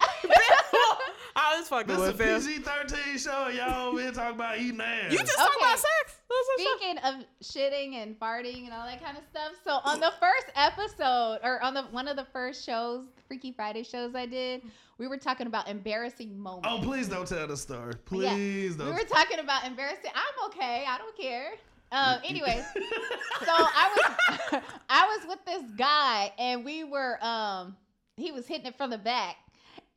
[1.37, 2.47] I was fucking This is a.
[2.47, 3.47] PG thirteen show.
[3.49, 5.11] Y'all over here talking about eating ass.
[5.11, 5.57] You just talk Okay.
[5.59, 6.19] about sex.
[6.29, 6.79] That's what's up.
[6.79, 10.45] Speaking of shitting and farting and all that kind of stuff, so on the first
[10.55, 14.61] episode, or on the one of the first shows, Freaky Friday shows I did,
[14.97, 16.67] we were talking about embarrassing moments.
[16.71, 17.93] Oh, please don't tell the story.
[18.05, 18.93] Please we don't.
[18.93, 20.11] were talking about embarrassing.
[20.15, 20.85] I'm okay.
[20.87, 21.51] I don't care.
[21.91, 22.63] Um, anyways,
[23.41, 24.15] so I
[24.51, 27.75] was I was with this guy and we were um
[28.17, 29.35] he was hitting it from the back.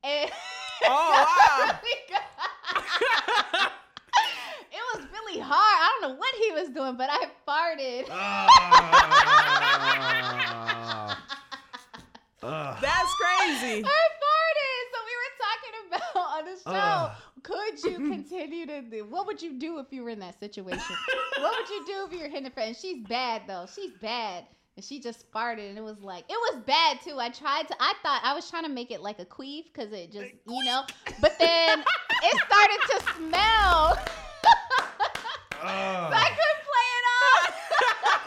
[0.04, 0.30] And
[0.84, 1.78] Oh, wow.
[4.72, 5.54] it was really hard.
[5.58, 8.06] I don't know what he was doing, but I farted.
[8.10, 9.68] Ah.
[12.80, 13.84] That's crazy.
[13.84, 14.82] I farted.
[14.92, 16.70] So we were talking about on the show.
[16.70, 17.12] Ugh.
[17.42, 19.04] could you continue to do?
[19.04, 20.96] What would you do if you were in that situation?
[21.38, 22.76] what would you do if you were hitting a friend?
[22.76, 23.66] She's bad though.
[23.72, 24.46] She's bad.
[24.78, 27.18] And she just farted, and it was like it was bad too.
[27.18, 27.74] I tried to.
[27.80, 30.64] I thought I was trying to make it like a queef because it just, you
[30.64, 30.84] know.
[31.20, 33.96] But then it started to smell.
[35.50, 37.54] so I couldn't play it off.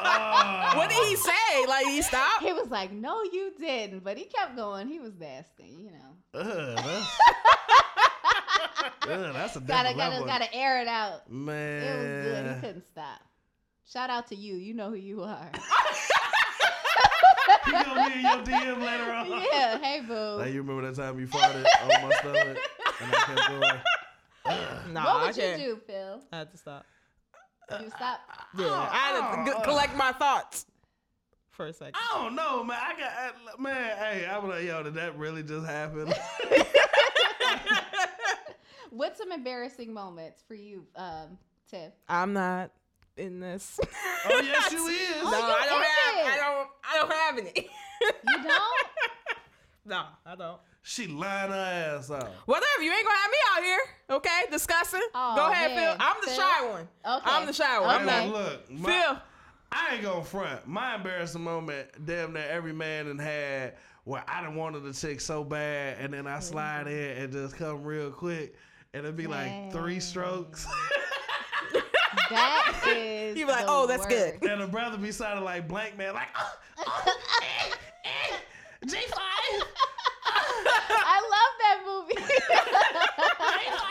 [0.04, 0.74] Ah.
[0.76, 1.66] What did he say?
[1.70, 2.43] Like he stopped?
[2.43, 4.89] he was like, "No, you didn't," but he kept going.
[4.89, 6.18] He was nasty, you know.
[6.34, 7.20] Ugh, that's,
[9.08, 10.28] Ugh, that's a different Gotta gotta level.
[10.28, 11.32] gotta air it out.
[11.32, 11.82] Man.
[11.82, 12.56] It was good.
[12.56, 13.22] He couldn't stop.
[13.89, 14.56] Shout out to you.
[14.56, 15.49] You know who you are.
[17.66, 19.28] He gonna be in your DM later on.
[19.51, 19.78] yeah.
[19.80, 20.38] Hey, boo.
[20.39, 22.57] Like you remember that time you farted on my stomach
[23.01, 23.64] and I kept going.
[24.45, 24.57] Ugh.
[24.91, 25.62] Nah, what I would you can't.
[25.62, 26.22] do, Phil?
[26.32, 26.86] I had to stop.
[27.80, 28.20] You stop.
[28.57, 29.62] Yeah, I had to Oh, g- oh.
[29.62, 30.66] collect my thoughts
[31.51, 31.95] for a second.
[31.95, 32.78] I don't know, man.
[32.82, 33.12] I got
[33.57, 33.97] I, man.
[33.97, 36.12] Hey, I was like, yo, did that really just happen?
[38.89, 41.38] What's some embarrassing moments for you, um,
[41.70, 41.93] Tiff?
[42.09, 42.72] I'm not
[43.18, 43.80] in this.
[44.26, 45.24] oh yes, you is.
[45.24, 46.14] no, oh, you I don't have.
[46.14, 46.34] in it.
[46.34, 46.68] I don't.
[46.84, 47.70] I don't have any.
[48.01, 48.88] You don't?
[49.86, 50.59] no, I don't.
[50.84, 52.32] She lying her ass out.
[52.45, 52.82] Whatever.
[52.82, 53.80] You ain't gonna have me out here,
[54.18, 54.41] okay?
[54.51, 55.01] Discussing.
[55.14, 55.97] Oh, Go ahead, man.
[55.97, 56.07] Phil.
[56.07, 56.36] I'm the Phil?
[56.36, 56.88] shy one.
[57.05, 57.30] Okay.
[57.30, 57.89] I'm the shy one.
[57.89, 58.28] I'm not.
[58.30, 59.18] look, my, Phil.
[59.72, 60.68] I ain't gonna front.
[60.68, 65.22] My embarrassing moment, damn near every man done had where I done wanted the chick
[65.22, 68.55] so bad, and then I slide in and just come real quick,
[68.93, 70.66] and it'd be like three strokes.
[72.32, 73.38] That is.
[73.38, 76.14] You be like, the "Oh, that's good." And the brother be sounding like blank man,
[76.14, 77.76] like oh, oh, eh,
[78.06, 78.36] eh,
[78.88, 79.68] G five,
[80.90, 82.16] I love that movie.
[82.16, 82.24] G
[83.38, 83.88] five.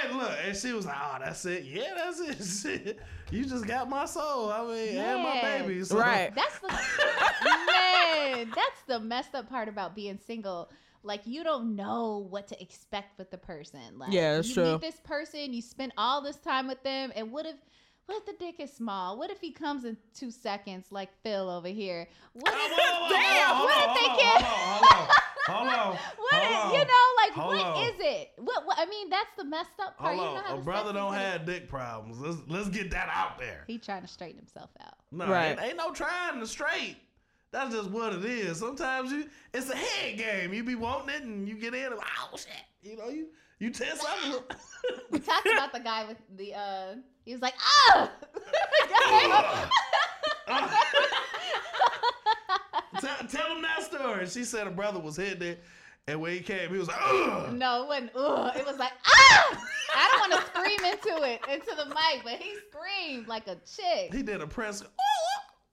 [0.00, 1.64] Hey, look, and she was like, "Oh, that's it.
[1.64, 2.98] Yeah, that's it.
[3.30, 4.50] You just got my soul.
[4.50, 5.60] I mean, and my Yeah.
[5.62, 5.84] baby.
[5.84, 6.34] So, Right.
[6.34, 8.50] That's the man.
[8.54, 10.70] That's the messed up part about being single.
[11.02, 13.80] Like you don't know what to expect with the person.
[13.98, 14.72] Like Yeah, that's you true.
[14.72, 17.54] meet this person, you spend all this time with them, and what if
[18.06, 19.18] what if the dick is small?
[19.18, 22.08] What if he comes in two seconds like Phil over here?
[22.32, 24.82] What Whoa, if, whoa, whoa, Damn, hold what on, if they hold can't- on, hold
[24.82, 25.08] on,
[25.48, 26.72] hold on, what hold if, on.
[26.72, 27.82] you know, like Hold what on.
[27.84, 28.30] is it?
[28.38, 30.16] What, what I mean, that's the messed up part.
[30.16, 32.18] Hold You know on, how a the brother don't have dick problems.
[32.18, 33.64] Let's let's get that out there.
[33.66, 34.94] He trying to straighten himself out.
[35.12, 35.50] No, Right.
[35.50, 36.96] ain't, ain't no trying to straight.
[37.50, 38.58] That's just what it is.
[38.58, 40.52] Sometimes you, it's a head game.
[40.52, 42.50] You be wanting it, and you get in, and oh shit,
[42.82, 43.28] you know you
[43.58, 44.52] you tense up.
[45.10, 46.94] We talked about the guy with the uh
[47.24, 48.10] he was like, ah
[53.00, 54.26] tell, tell him that story.
[54.26, 55.64] She said her brother was hitting it,
[56.06, 57.52] and when he came, he was like, Ugh.
[57.52, 58.52] No, it wasn't ugh.
[58.56, 59.64] It was like, ah
[59.96, 63.56] I don't want to scream into it, into the mic, but he screamed like a
[63.66, 64.14] chick.
[64.14, 64.80] He did a press.
[64.80, 64.86] He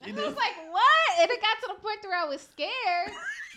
[0.08, 1.22] I was like, what?
[1.22, 3.12] And it got to the point where I was scared.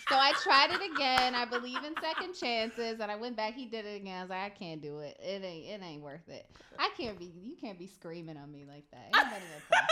[0.09, 1.35] So I tried it again.
[1.35, 3.53] I believe in second chances, and I went back.
[3.53, 4.17] He did it again.
[4.17, 5.15] I was like, I can't do it.
[5.21, 5.67] It ain't.
[5.67, 6.47] It ain't worth it.
[6.79, 7.31] I can't be.
[7.43, 9.05] You can't be screaming on me like that.
[9.05, 9.87] Ain't nobody got time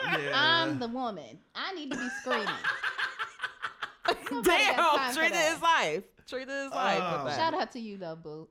[0.00, 0.20] for that.
[0.24, 0.30] yeah.
[0.34, 1.38] I'm the woman.
[1.54, 2.48] I need to be screaming.
[4.32, 5.52] Nobody got time Damn, for treated that.
[5.52, 6.04] his life.
[6.26, 7.24] Treated his life with oh.
[7.26, 7.36] that.
[7.36, 8.48] Shout out to you though, boo.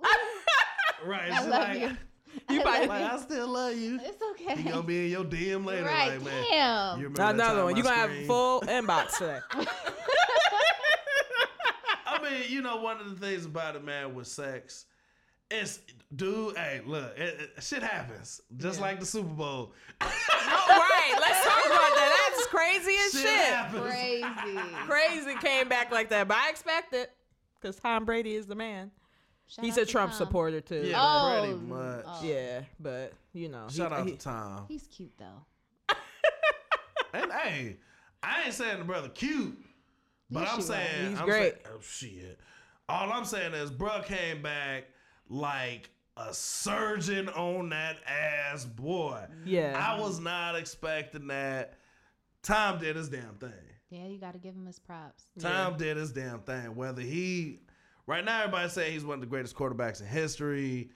[1.06, 1.32] right.
[1.32, 1.98] I love like, you.
[2.50, 4.00] You I probably- Like, I still love you.
[4.04, 4.56] It's okay.
[4.62, 6.12] He gonna be in your DM later, right?
[6.14, 6.44] like man.
[6.50, 6.98] Damn.
[7.00, 7.74] You remember that Another one.
[7.74, 9.40] I You gonna have a full inbox today.
[12.06, 14.86] I mean, you know, one of the things about it, man, with sex,
[15.52, 15.80] it's
[16.16, 16.58] dude.
[16.58, 18.86] Hey, look, it, it- shit happens, just Yeah.
[18.86, 19.74] like the Super Bowl.
[20.02, 22.32] All right, let's talk about that.
[22.36, 23.82] That's crazy as Shit shit.
[23.82, 24.60] Crazy.
[24.88, 27.12] Crazy came back like that, but I expect it
[27.60, 28.92] because Tom Brady is the man.
[29.50, 30.18] Shout He's a to Trump Tom.
[30.18, 30.84] supporter too.
[30.86, 30.96] Yeah.
[31.02, 32.04] Oh, pretty much.
[32.08, 32.22] oh.
[32.24, 34.66] Yeah, but you know, he- out he- to Tom.
[34.68, 35.96] He's cute though.
[37.14, 37.78] And hey,
[38.22, 39.58] I ain't saying the brother cute,
[40.30, 40.68] but Yes, I'm you are.
[40.68, 41.54] saying He's I'm great.
[41.54, 42.40] saying- oh shit.
[42.88, 44.86] All I'm saying is, bruh came back
[45.28, 49.26] like a surgeon on that ass, boy.
[49.46, 49.74] yeah.
[49.76, 51.80] I was not expecting that.
[52.44, 53.54] Tom did his damn thing.
[53.90, 55.26] Yeah, you got to give him his props.
[55.40, 56.76] Tom did his damn thing.
[56.76, 57.60] Whether he,
[58.10, 60.90] right now, everybody say he's one of the greatest quarterbacks in history.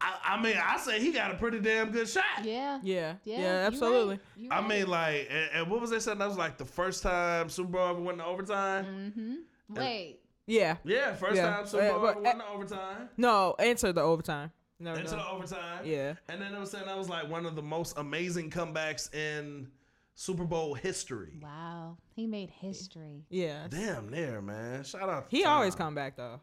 [0.00, 2.24] I, I mean, I say he got a pretty damn good shot.
[2.42, 2.80] Yeah.
[2.82, 3.38] yeah, Yeah.
[3.40, 4.18] yeah, absolutely.
[4.38, 4.48] right.
[4.50, 4.68] I right.
[4.68, 6.18] mean, like, and, and what was they saying?
[6.18, 9.12] That was like the first time Super Bowl ever went to overtime.
[9.16, 9.74] Mm-hmm.
[9.74, 10.18] Wait.
[10.46, 10.76] Yeah.
[10.84, 11.50] Yeah, first Yeah.
[11.56, 13.08] time Super Bowl but- ever went to overtime.
[13.16, 14.50] No, enter the overtime.
[14.80, 15.18] No, Into no.
[15.18, 15.86] the overtime.
[15.86, 16.14] Yeah.
[16.28, 19.68] And then they were saying that was like one of the most amazing comebacks in
[20.14, 21.38] Super Bowl history.
[21.42, 21.96] Wow.
[22.14, 23.24] He made history.
[23.30, 23.66] Yeah.
[23.68, 24.84] Damn near, man.
[24.84, 25.28] Shout out.
[25.30, 26.40] To He always come back though.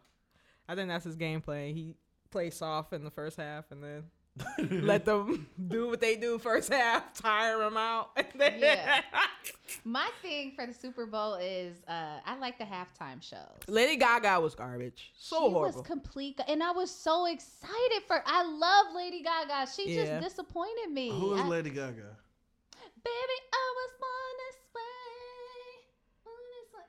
[0.67, 1.74] I think that's his gameplay.
[1.74, 1.95] He
[2.32, 4.03] plays soft in the first half and then
[4.86, 8.09] let them do what they do first half, tire them out.
[8.15, 9.01] And then Yeah.
[9.86, 13.39] My thing for the Super Bowl is uh, I like the halftime shows.
[13.67, 15.11] Lady Gaga was garbage.
[15.17, 15.80] So she horrible.
[15.80, 18.22] was complete, and I was so excited for.
[18.26, 19.69] I love Lady Gaga.
[19.74, 20.19] She Yeah.
[20.19, 21.09] just disappointed me.
[21.11, 22.17] Who is I- Lady Gaga?
[23.03, 25.11] Baby, I was born this way.
[26.23, 26.87] Born this way.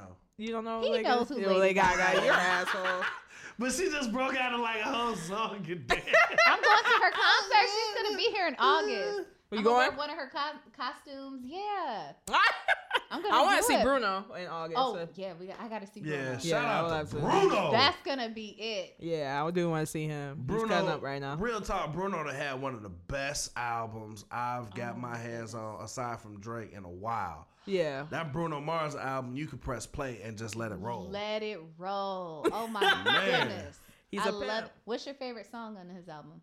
[0.00, 0.16] No.
[0.38, 1.96] you don't know He Lady, knows who Yo, Lady Lady Gaga.
[1.96, 3.04] Gaga You're an asshole.
[3.58, 5.64] But she just broke out in like a whole song.
[5.66, 5.76] You.
[5.90, 7.64] I'm going to her concert.
[7.64, 9.30] She's gonna be here in August.
[9.50, 11.42] Were you I'm gonna one of her co- costumes.
[11.44, 12.50] Yeah, I
[13.12, 13.42] I'm gonna.
[13.44, 13.84] want to see it.
[13.84, 14.76] Bruno in August.
[14.76, 15.50] Oh so- yeah, we.
[15.52, 16.16] I gotta see Bruno.
[16.16, 17.70] Yeah, Yeah, shout I'll out have to to- Bruno.
[17.70, 18.96] That's gonna be it.
[18.98, 20.38] Yeah, I do want to see him.
[20.38, 21.36] He's Bruno cutting up right now.
[21.36, 25.16] Real talk, Bruno done had one of the best albums I've got Oh, my my
[25.16, 27.46] hands on, aside from Drake, in a while.
[27.66, 28.06] Yeah.
[28.10, 31.08] That Bruno Mars album, you could press play and just let it roll.
[31.08, 32.46] Let it roll.
[32.52, 33.46] Oh my Man.
[33.48, 33.78] goodness.
[34.08, 34.70] He's I a love.
[34.84, 36.40] What's your favorite song on his album?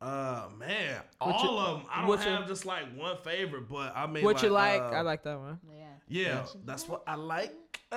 [0.00, 1.88] Uh man, What you- all of them.
[1.92, 4.80] I don't what you- have just like one favorite, but I mean, What you like?
[4.80, 5.58] uh, I like that one.
[5.76, 5.84] Yeah.
[6.08, 7.52] Yeah, What that's what I like.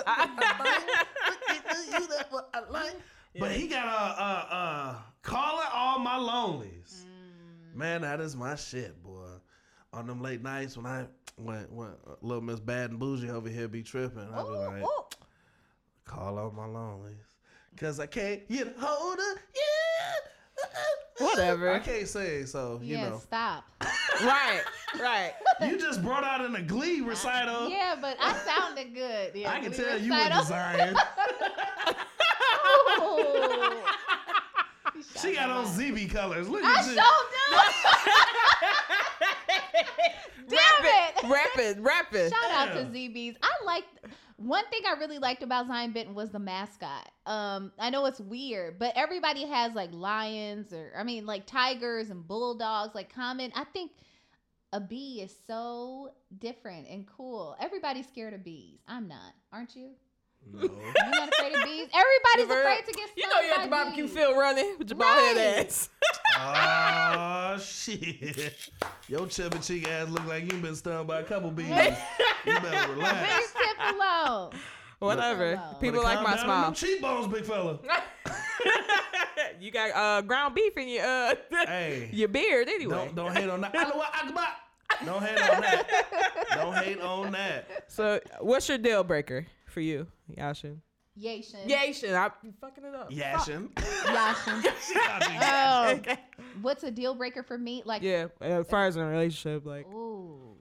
[1.91, 2.95] You that's what I like.
[3.37, 7.05] But he got a uh, uh, calling all my lonelies.
[7.73, 7.77] Mm.
[7.77, 9.27] Man, that is my shit, boy.
[9.93, 11.05] On them late nights when I
[11.37, 14.83] when when uh, little Miss Bad and Bougie over here be tripping, I be like,
[14.83, 15.03] ooh.
[16.05, 17.15] call all my lonelies,
[17.77, 19.61] cause I can't get a hold of you.
[21.21, 21.71] Whatever.
[21.71, 23.09] I can't sing, so you yeah.
[23.09, 23.19] know.
[23.19, 23.63] Stop.
[24.23, 24.61] right.
[24.99, 25.33] Right.
[25.61, 27.69] You just brought out in a Glee recital.
[27.69, 29.31] Yeah, but I sounded good.
[29.35, 30.41] Yeah, I can we tell you were recital.
[30.41, 30.97] designed.
[33.01, 33.73] Ooh.
[34.95, 36.49] You shot She got on ZB colors.
[36.49, 36.95] Look I at you.
[36.95, 37.57] so do.
[40.49, 41.23] Damn it.
[41.23, 42.31] Rapid, rapid.
[42.31, 42.93] Shout out to Damn.
[42.93, 43.37] ZBs.
[43.41, 43.85] I like
[44.43, 47.09] one thing I really liked about Zion Benton was the mascot.
[47.25, 52.09] Um, I know it's weird, but everybody has like lions or I mean like tigers
[52.09, 52.93] and bulldogs.
[52.95, 53.91] Like common, I think
[54.73, 57.55] a bee is so different and cool.
[57.59, 58.79] Everybody's scared of bees.
[58.87, 59.33] I'm not.
[59.51, 59.89] Aren't you?
[60.51, 60.61] No.
[60.61, 60.71] You're
[61.11, 61.87] not afraid of bees.
[61.93, 64.13] Everybody's Never- afraid to get stung You know you at by the barbecue bees.
[64.13, 65.65] field running with your bald head Right.
[65.67, 65.89] ass.
[66.39, 68.69] Oh shit!
[69.07, 71.67] Your chubby cheek ass look like you've been stung by a couple bees.
[71.67, 73.53] You better relax.
[73.87, 74.51] Tip alone.
[74.99, 75.55] Whatever.
[75.55, 75.77] Hello.
[75.79, 76.65] People like my smile.
[76.65, 77.79] them cheekbones, big fella.
[79.59, 82.09] you got uh ground beef in your uh Hey.
[82.13, 82.95] your beard anyway.
[82.95, 83.73] Don't don't hate on that.
[83.73, 85.87] Don't hate on that.
[86.55, 87.85] Don't hate on that.
[87.87, 90.05] So what's your deal breaker for you,
[90.37, 90.77] Yashin?
[91.19, 91.67] Yashin.
[91.67, 93.09] Yashin, I'm fucking it up.
[93.09, 93.73] Yashin.
[93.73, 94.61] Yashin.
[95.41, 95.99] Oh.
[96.07, 96.15] Oh,
[96.61, 97.81] what's a deal breaker for me?
[97.85, 100.55] Like, Yeah, as far as in a relationship, like ooh,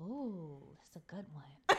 [0.00, 1.78] ooh, that's a good one.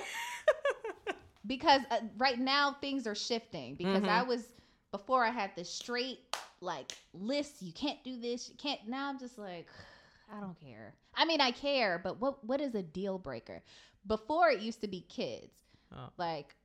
[1.47, 3.75] Because uh, right now things are shifting.
[3.75, 4.09] Because Mhm.
[4.09, 4.43] I was
[4.91, 6.19] before I had this straight
[6.61, 7.61] like list.
[7.61, 8.49] You can't do this.
[8.49, 8.79] You can't.
[8.87, 9.67] Now I'm just like,
[10.31, 10.93] I don't care.
[11.15, 13.63] I mean, I care, but what what is a deal breaker?
[14.05, 15.53] Before it used to be kids.
[15.95, 16.09] Oh.
[16.17, 16.55] Like,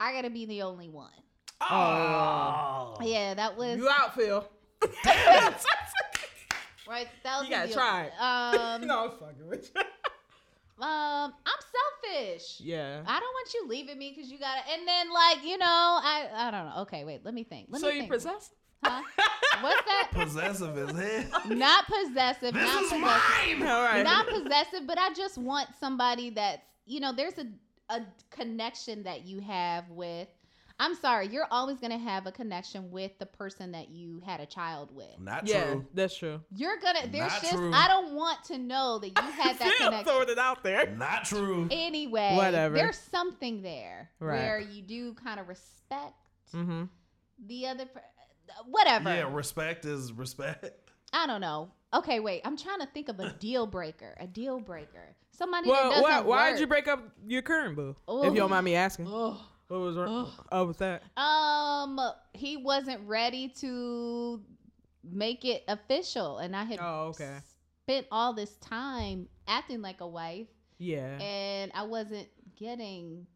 [0.00, 1.10] I gotta be the only one.
[1.60, 2.96] Oh.
[3.02, 4.48] Yeah, that was you out, Phil.
[6.88, 7.08] right.
[7.24, 8.10] That was You the gotta try.
[8.20, 9.82] Um, no, I'm fucking with you.
[10.80, 11.60] Um, I'm
[12.04, 12.60] selfish.
[12.60, 13.02] Yeah.
[13.06, 15.66] I don't want you leaving me because you got to And then, like, you know,
[15.66, 16.82] I I don't know.
[16.82, 17.24] Okay, wait.
[17.24, 17.68] Let me think.
[17.70, 18.12] Let so me you think.
[18.12, 18.50] possess?
[18.84, 19.02] Huh?
[19.60, 20.10] What's that?
[20.12, 21.26] Possessive is it?
[21.48, 22.54] Not possessive.
[22.54, 23.58] This not is possessive.
[23.58, 23.62] mine.
[23.68, 24.04] All right.
[24.04, 27.12] Not possessive, but I just want somebody that's you know.
[27.12, 27.46] There's a
[27.92, 30.28] a connection that you have with.
[30.80, 31.28] I'm sorry.
[31.28, 35.08] You're always gonna have a connection with the person that you had a child with.
[35.18, 35.86] Not yeah, true.
[35.92, 36.40] that's true.
[36.54, 37.08] You're gonna.
[37.10, 37.54] There's Not just.
[37.54, 37.72] true.
[37.74, 40.04] I don't want to know that you had that Phil connection.
[40.04, 40.86] throwing it out there.
[40.96, 41.66] Not true.
[41.70, 42.74] anyway, Whatever.
[42.76, 44.36] there's something there Right.
[44.38, 46.14] where you do kind of respect
[46.54, 46.84] Mm-hmm.
[47.46, 47.84] the other.
[48.66, 49.10] Whatever.
[49.14, 50.70] Yeah, respect is respect.
[51.12, 51.70] I don't know.
[51.94, 52.42] Okay, wait.
[52.44, 54.14] I'm trying to think of a deal breaker.
[54.20, 55.16] A deal breaker.
[55.32, 56.54] Somebody Well, that why, doesn't why work.
[56.54, 57.96] did you break up your current boo?
[58.08, 59.08] If you don't mind me asking.
[59.12, 59.36] Ugh.
[59.68, 60.30] What was wrong?
[60.50, 61.02] Oh, with that?
[61.16, 62.00] Um,
[62.32, 64.42] he wasn't ready to
[65.04, 67.38] make it official, and I had Oh, okay.
[67.82, 70.48] spent all this time acting like a wife,
[70.78, 71.18] Yeah.
[71.20, 73.26] and I wasn't getting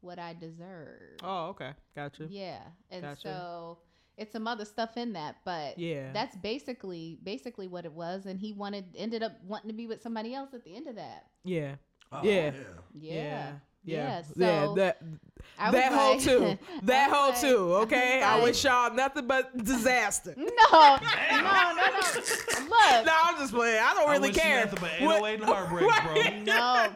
[0.00, 1.22] what I deserved.
[1.24, 1.72] Oh, okay.
[1.94, 2.26] Gotcha.
[2.28, 2.60] Yeah,
[2.90, 3.20] and Gotcha.
[3.20, 3.78] so
[4.18, 6.12] it's some other stuff in that, but Yeah.
[6.12, 8.26] that's basically basically what it was.
[8.26, 10.96] And he wanted ended up wanting to be with somebody else at the end of
[10.96, 11.26] that.
[11.44, 11.76] Yeah.
[12.12, 12.52] Oh, Yeah.
[12.94, 13.52] Yeah, Yeah.
[13.84, 14.22] Yeah.
[14.36, 14.66] Yeah.
[14.68, 15.00] So that
[15.72, 16.58] that whole like- too.
[16.82, 17.74] That whole was too.
[17.82, 18.22] Okay.
[18.22, 20.34] I I wish y'all nothing but disaster.
[20.36, 21.98] No, no, no, no.
[22.60, 23.80] Look, No, I'm just playing.
[23.82, 24.64] I don't I really wish care.
[24.64, 26.40] nothing but What- 808 and heartbreaks, bro.
[26.44, 26.88] No.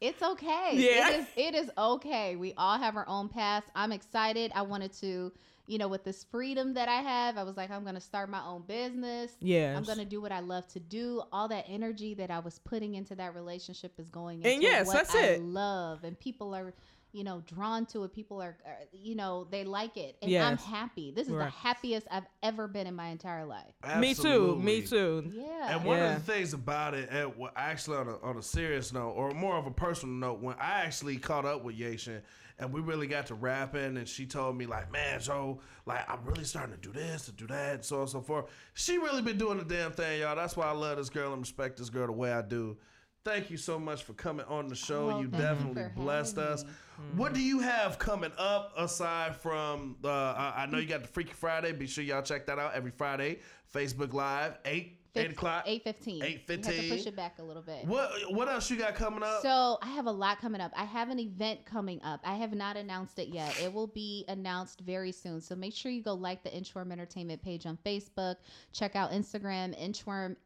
[0.00, 0.70] it's okay.
[0.74, 1.10] Yeah.
[1.10, 2.36] It is it is okay.
[2.36, 3.66] We all have our own past.
[3.74, 4.52] I'm excited.
[4.54, 5.32] I wanted to,
[5.66, 8.42] you know, with this freedom that I have, I was like, I'm gonna start my
[8.44, 9.32] own business.
[9.40, 9.76] Yeah.
[9.76, 11.22] I'm gonna do what I love to do.
[11.32, 14.86] All that energy that I was putting into that relationship is going And into yes,
[14.86, 15.42] what that's I it.
[15.42, 16.72] love, and people are,
[17.12, 18.12] you know, drawn to it.
[18.12, 21.10] People are, are you know, they like it, and I'm happy.
[21.10, 21.46] This is Right.
[21.46, 23.72] the happiest I've ever been in my entire life.
[23.98, 24.56] Me too.
[24.56, 25.32] Me too.
[25.34, 25.74] Yeah.
[25.76, 26.14] And one Yeah.
[26.16, 29.32] of the things about it, and wh- actually on a, on a serious note, or
[29.32, 32.20] more of a personal note, when I actually caught up with Yashin
[32.58, 36.24] and we really got to rapping, and she told me like, "Man, Joe, like I'm
[36.24, 38.98] really starting to do this, to do that, and so on and so forth." She
[38.98, 40.36] really been doing the damn thing, y'all.
[40.36, 42.76] That's why I love this girl and respect this girl the way I do.
[43.24, 45.08] Thank you so much for coming on the show.
[45.08, 46.62] Well, you definitely blessed us.
[46.62, 46.70] me.
[47.16, 51.08] What do you have coming up aside from uh, I, I know you got the
[51.08, 51.72] Freaky Friday.
[51.72, 53.40] Be sure y'all check that out every Friday.
[53.74, 55.64] Facebook Live, eight eight o'clock.
[55.66, 56.18] Eight fifteen.
[56.22, 57.84] You have to push it back a little bit.
[57.86, 59.42] What what else you got coming up?
[59.42, 60.72] So I have a lot coming up.
[60.76, 62.20] I have an event coming up.
[62.24, 63.58] I have not announced it yet.
[63.60, 65.40] It will be announced very soon.
[65.40, 68.36] So make sure you go like the Inchworm Entertainment page on Facebook.
[68.72, 70.36] Check out Instagram Inchworm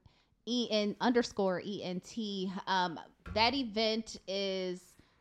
[0.47, 2.51] E N underscore E N T.
[2.67, 2.99] Um,
[3.35, 4.81] that event is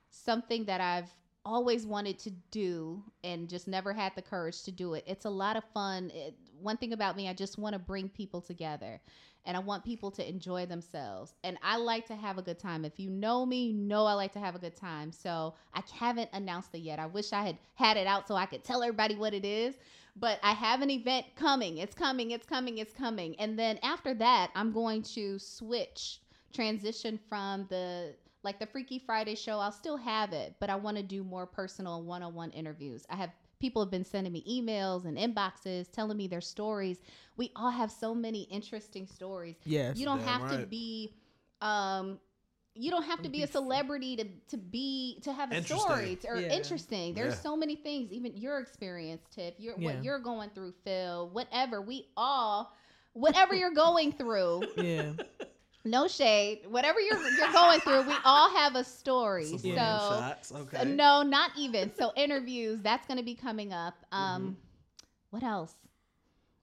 [0.10, 1.10] something that I've
[1.46, 5.04] always wanted to do and just never had the courage to do it.
[5.08, 6.12] It's a lot of fun.
[6.14, 9.02] It, one thing about me, I just want to bring people together
[9.46, 11.34] and I want people to enjoy themselves.
[11.44, 12.86] And I like to have a good time.
[12.86, 15.12] If you know me, you know I like to have a good time.
[15.12, 17.00] So I haven't announced it yet.
[17.00, 19.76] I wish I had had it out so I could tell everybody what it is.
[20.16, 21.78] But I have an event coming.
[21.78, 22.32] It's coming.
[22.32, 22.80] It's coming.
[22.80, 23.40] It's coming.
[23.40, 26.20] And then after that, I'm going to switch,
[26.54, 29.60] transition from the like the Freaky Friday show.
[29.60, 33.06] I'll still have it, but I want to do more personal one-on-one interviews.
[33.10, 36.98] I have people have been sending me emails and inboxes telling me their stories.
[37.38, 39.56] We all have so many interesting stories.
[39.66, 39.98] Yes.
[39.98, 41.14] You don't Damn have to be
[41.62, 42.20] um
[42.76, 46.30] you don't have to be a celebrity to, to be to have a story to-
[46.30, 46.54] or Yeah.
[46.54, 47.14] interesting.
[47.14, 47.42] There's Yeah.
[47.42, 49.86] so many things, even your experience, Tiff, your Yeah.
[49.96, 51.82] what you're going through, Phil, whatever.
[51.82, 52.74] We all
[53.14, 55.12] whatever you're going through, yeah.
[55.86, 59.46] No shade, whatever you're you're going through, we all have a story.
[59.46, 60.86] Some So Okay.
[60.86, 61.92] no, not even.
[61.96, 63.96] So interviews, that's going to be coming up.
[64.12, 64.24] Mm-hmm.
[64.24, 64.58] Um,
[65.30, 65.74] What else?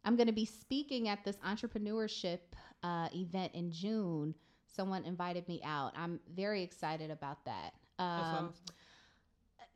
[0.05, 2.39] I'm going to be speaking at this entrepreneurship
[2.83, 4.35] uh, event in June.
[4.67, 5.93] Someone invited me out.
[5.97, 7.73] I'm very excited about that.
[7.99, 8.53] Um,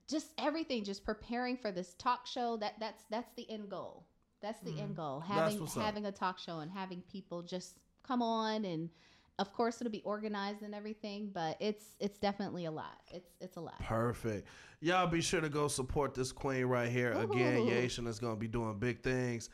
[0.07, 2.57] just everything, just preparing for this talk show.
[2.59, 4.05] That that's that's the end goal.
[4.43, 5.21] That's the end goal.
[5.21, 5.33] Mm-hmm.
[5.33, 5.83] Having what's up.
[5.85, 8.91] having a talk show and having people just come on and
[9.41, 12.99] of course it'll be organized and everything, but it's it's definitely a lot.
[13.11, 13.81] It's it's a lot.
[13.81, 14.47] Perfect.
[14.81, 17.13] Y'all be sure to go support this queen right here.
[17.13, 17.71] Again, Ooh.
[17.71, 19.49] Yation is going to be doing big things.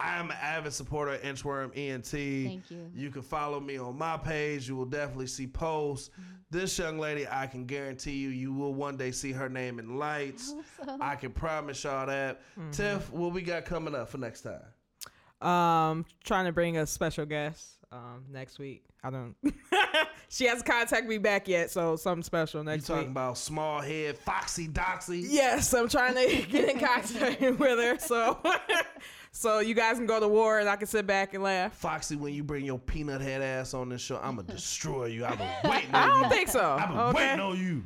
[0.00, 2.06] I am an avid supporter of Inchworm ENT.
[2.06, 2.90] Thank you.
[2.94, 4.68] You can follow me on my page.
[4.68, 6.10] You will definitely see posts.
[6.10, 6.32] Mm-hmm.
[6.50, 9.96] This young lady, I can guarantee you, you will one day see her name in
[9.96, 10.52] lights.
[10.52, 10.98] hope so.
[11.00, 12.40] I can promise y'all that.
[12.58, 12.70] Mm-hmm.
[12.72, 15.48] Tiff, what we got coming up for next time?
[15.48, 18.82] Um, trying to bring a special guest um next week.
[19.02, 19.34] I don't.
[20.28, 22.72] she hasn't contacted me back yet, so something special next week.
[22.72, 23.10] You next talking week.
[23.10, 25.24] about small head, foxy doxy?
[25.28, 27.98] Yes, I'm trying to get in contact with her.
[27.98, 28.38] So,
[29.30, 31.74] so you guys can go to war and I can sit back and laugh.
[31.74, 35.24] Foxy, when you bring your peanut head ass on this show, I'ma destroy you.
[35.24, 36.28] I've been waiting I don't you.
[36.30, 36.76] think so.
[36.78, 37.18] I've been okay.
[37.18, 37.82] waiting on you.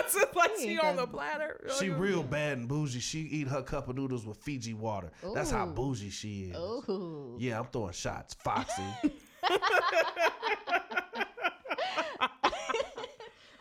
[0.00, 1.66] It's just like You she on the platter.
[1.78, 3.00] She real bad and bougie.
[3.00, 5.10] She eat her cup of noodles with Fiji water.
[5.34, 5.72] That's how Ooh.
[5.72, 6.56] bougie she is.
[6.56, 7.36] Ooh.
[7.38, 8.34] Yeah, I'm throwing shots.
[8.34, 8.82] Foxy.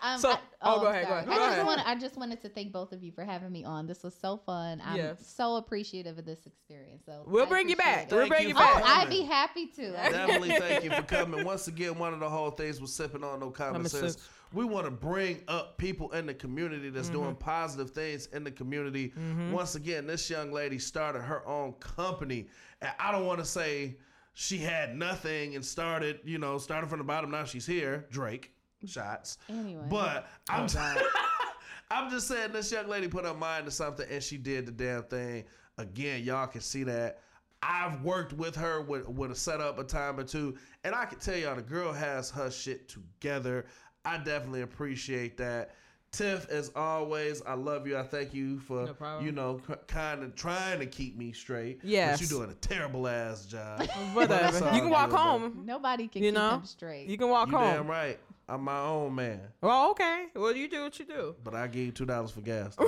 [0.01, 1.65] Um, So- I, oh, go I'm ahead, go ahead, go I just ahead.
[1.65, 3.85] want I just wanted to thank both of you for having me on.
[3.85, 4.81] This was so fun.
[4.85, 5.17] I'm Yes.
[5.35, 7.03] so appreciative of this experience.
[7.05, 8.05] So We'll I bring you back.
[8.05, 8.11] it.
[8.11, 8.75] We'll Thank bring you you back.
[8.77, 9.91] Oh, I'd be happy to.
[9.91, 11.43] Definitely thank you for coming.
[11.45, 14.29] Once again, one of the whole things was sipping on no common Common sense.
[14.53, 17.17] We want to bring up people in the community that's mm-hmm.
[17.17, 19.09] doing positive things in the community.
[19.09, 19.51] Mm-hmm.
[19.51, 22.47] Once again, this young lady started her own company.
[22.81, 23.97] And I don't want to say
[24.33, 27.31] she had nothing and started, you know, started from the bottom.
[27.31, 28.07] Now she's here.
[28.09, 28.51] Drake.
[28.85, 29.37] Shots.
[29.49, 29.83] Anyway.
[29.89, 31.03] But I'm oh, just,
[31.91, 34.71] I'm just saying this young lady put her mind to something and she did the
[34.71, 35.43] damn thing.
[35.77, 37.19] Again, y'all can see that.
[37.61, 41.19] I've worked with her with, with a setup a time or two, and I can
[41.19, 43.65] tell y'all the girl has her shit together.
[44.05, 45.75] I definitely appreciate that.
[46.11, 47.95] Tiff, as always, I love you.
[47.95, 51.81] I thank you for No you know kind of trying to keep me straight.
[51.83, 52.19] Yes.
[52.19, 53.83] but you're doing a terrible ass job.
[54.13, 54.57] Whatever.
[54.73, 55.21] You can walk good, though.
[55.23, 55.61] home.
[55.65, 56.55] Nobody can You keep know?
[56.55, 57.07] him straight.
[57.07, 57.73] You can walk You home.
[57.73, 58.19] damn right.
[58.47, 60.25] I'm my own man, Well, okay.
[60.35, 61.35] Well, you do what you do.
[61.43, 62.75] but I give you two dollars for gas.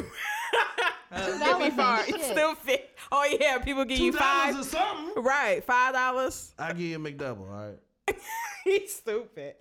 [1.13, 1.99] Uh, $2 get me far.
[2.07, 2.89] It's still fit.
[3.11, 4.53] Oh yeah, people give you five.
[4.53, 5.21] dollars or something.
[5.21, 6.53] Right, five dollars.
[6.57, 7.41] I give you a McDouble.
[7.51, 7.73] All
[8.07, 8.15] right.
[8.63, 9.55] He's stupid.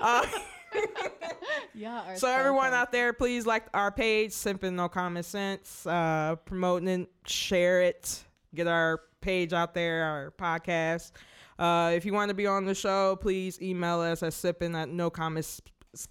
[0.00, 0.26] uh,
[1.74, 5.86] Y'all are so everyone out there, please like our page, Sipping No Common Sense.
[5.86, 8.22] Uh, promoting it, share it,
[8.54, 11.12] get our page out there, our podcast.
[11.58, 14.88] Uh, if you want to be on the show, please email us at sipping at
[14.88, 15.42] no common,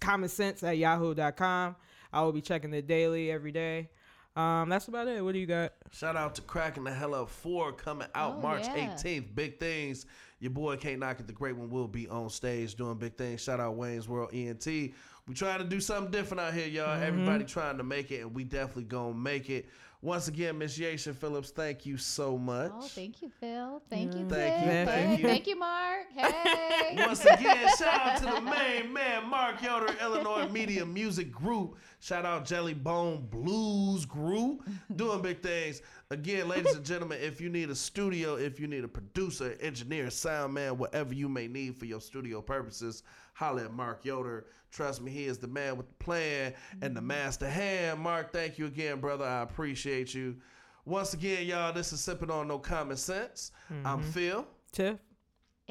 [0.00, 1.76] common sense at yahoo.com.
[2.12, 3.90] I will be checking it daily every day.
[4.36, 5.24] Um, that's about it.
[5.24, 5.72] What do you got?
[5.92, 8.94] Shout out to Cracking the Hell Up 4 coming out Oh, March yeah.
[8.96, 9.34] 18th.
[9.34, 10.06] Big things.
[10.40, 11.26] Your boy Can't Knock It.
[11.26, 13.42] The Great One will be on stage doing big things.
[13.42, 14.66] Shout out Wayne's World ENT.
[14.66, 16.88] We trying to do something different out here, y'all.
[16.88, 17.02] Mm-hmm.
[17.02, 19.68] Everybody trying to make it, and we definitely gonna make it.
[20.02, 22.72] Once again, Miss Yasha Phillips, thank you so much.
[22.74, 23.82] Oh, thank you, Phil.
[23.90, 25.26] Thank you, Thank you, thank you.
[25.26, 26.06] Thank you, Mark.
[26.16, 26.96] Hey.
[27.06, 31.76] Once again, shout out to the main man, Mark Yoder, Illinois Media Music Group.
[32.00, 34.66] Shout out Jelly Bone Blues Group,
[34.96, 35.82] doing big things.
[36.12, 40.10] Again, ladies and gentlemen, if you need a studio, if you need a producer, engineer,
[40.10, 43.04] sound man, whatever you may need for your studio purposes,
[43.34, 44.46] holla at Mark Yoder.
[44.72, 48.00] Trust me, he is the man with the plan and the master hand.
[48.00, 49.24] Mark, thank you again, brother.
[49.24, 50.36] I appreciate you.
[50.84, 53.52] Once again, y'all, this is Sipping on No Common Sense.
[53.84, 54.10] I'm mm-hmm.
[54.10, 54.46] Phil.
[54.72, 54.98] Tiff?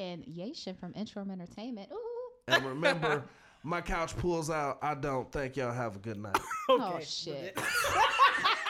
[0.00, 1.90] and Yashin from Inchworm Entertainment.
[1.92, 2.30] Ooh.
[2.48, 3.24] And remember,
[3.62, 4.78] my couch pulls out.
[4.82, 5.30] I don't.
[5.30, 5.72] Thank y'all.
[5.72, 6.38] Have a good night.
[6.68, 6.96] Oh, okay.
[6.96, 7.58] Oh shit.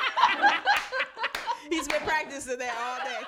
[1.71, 3.25] He's been practicing that all day.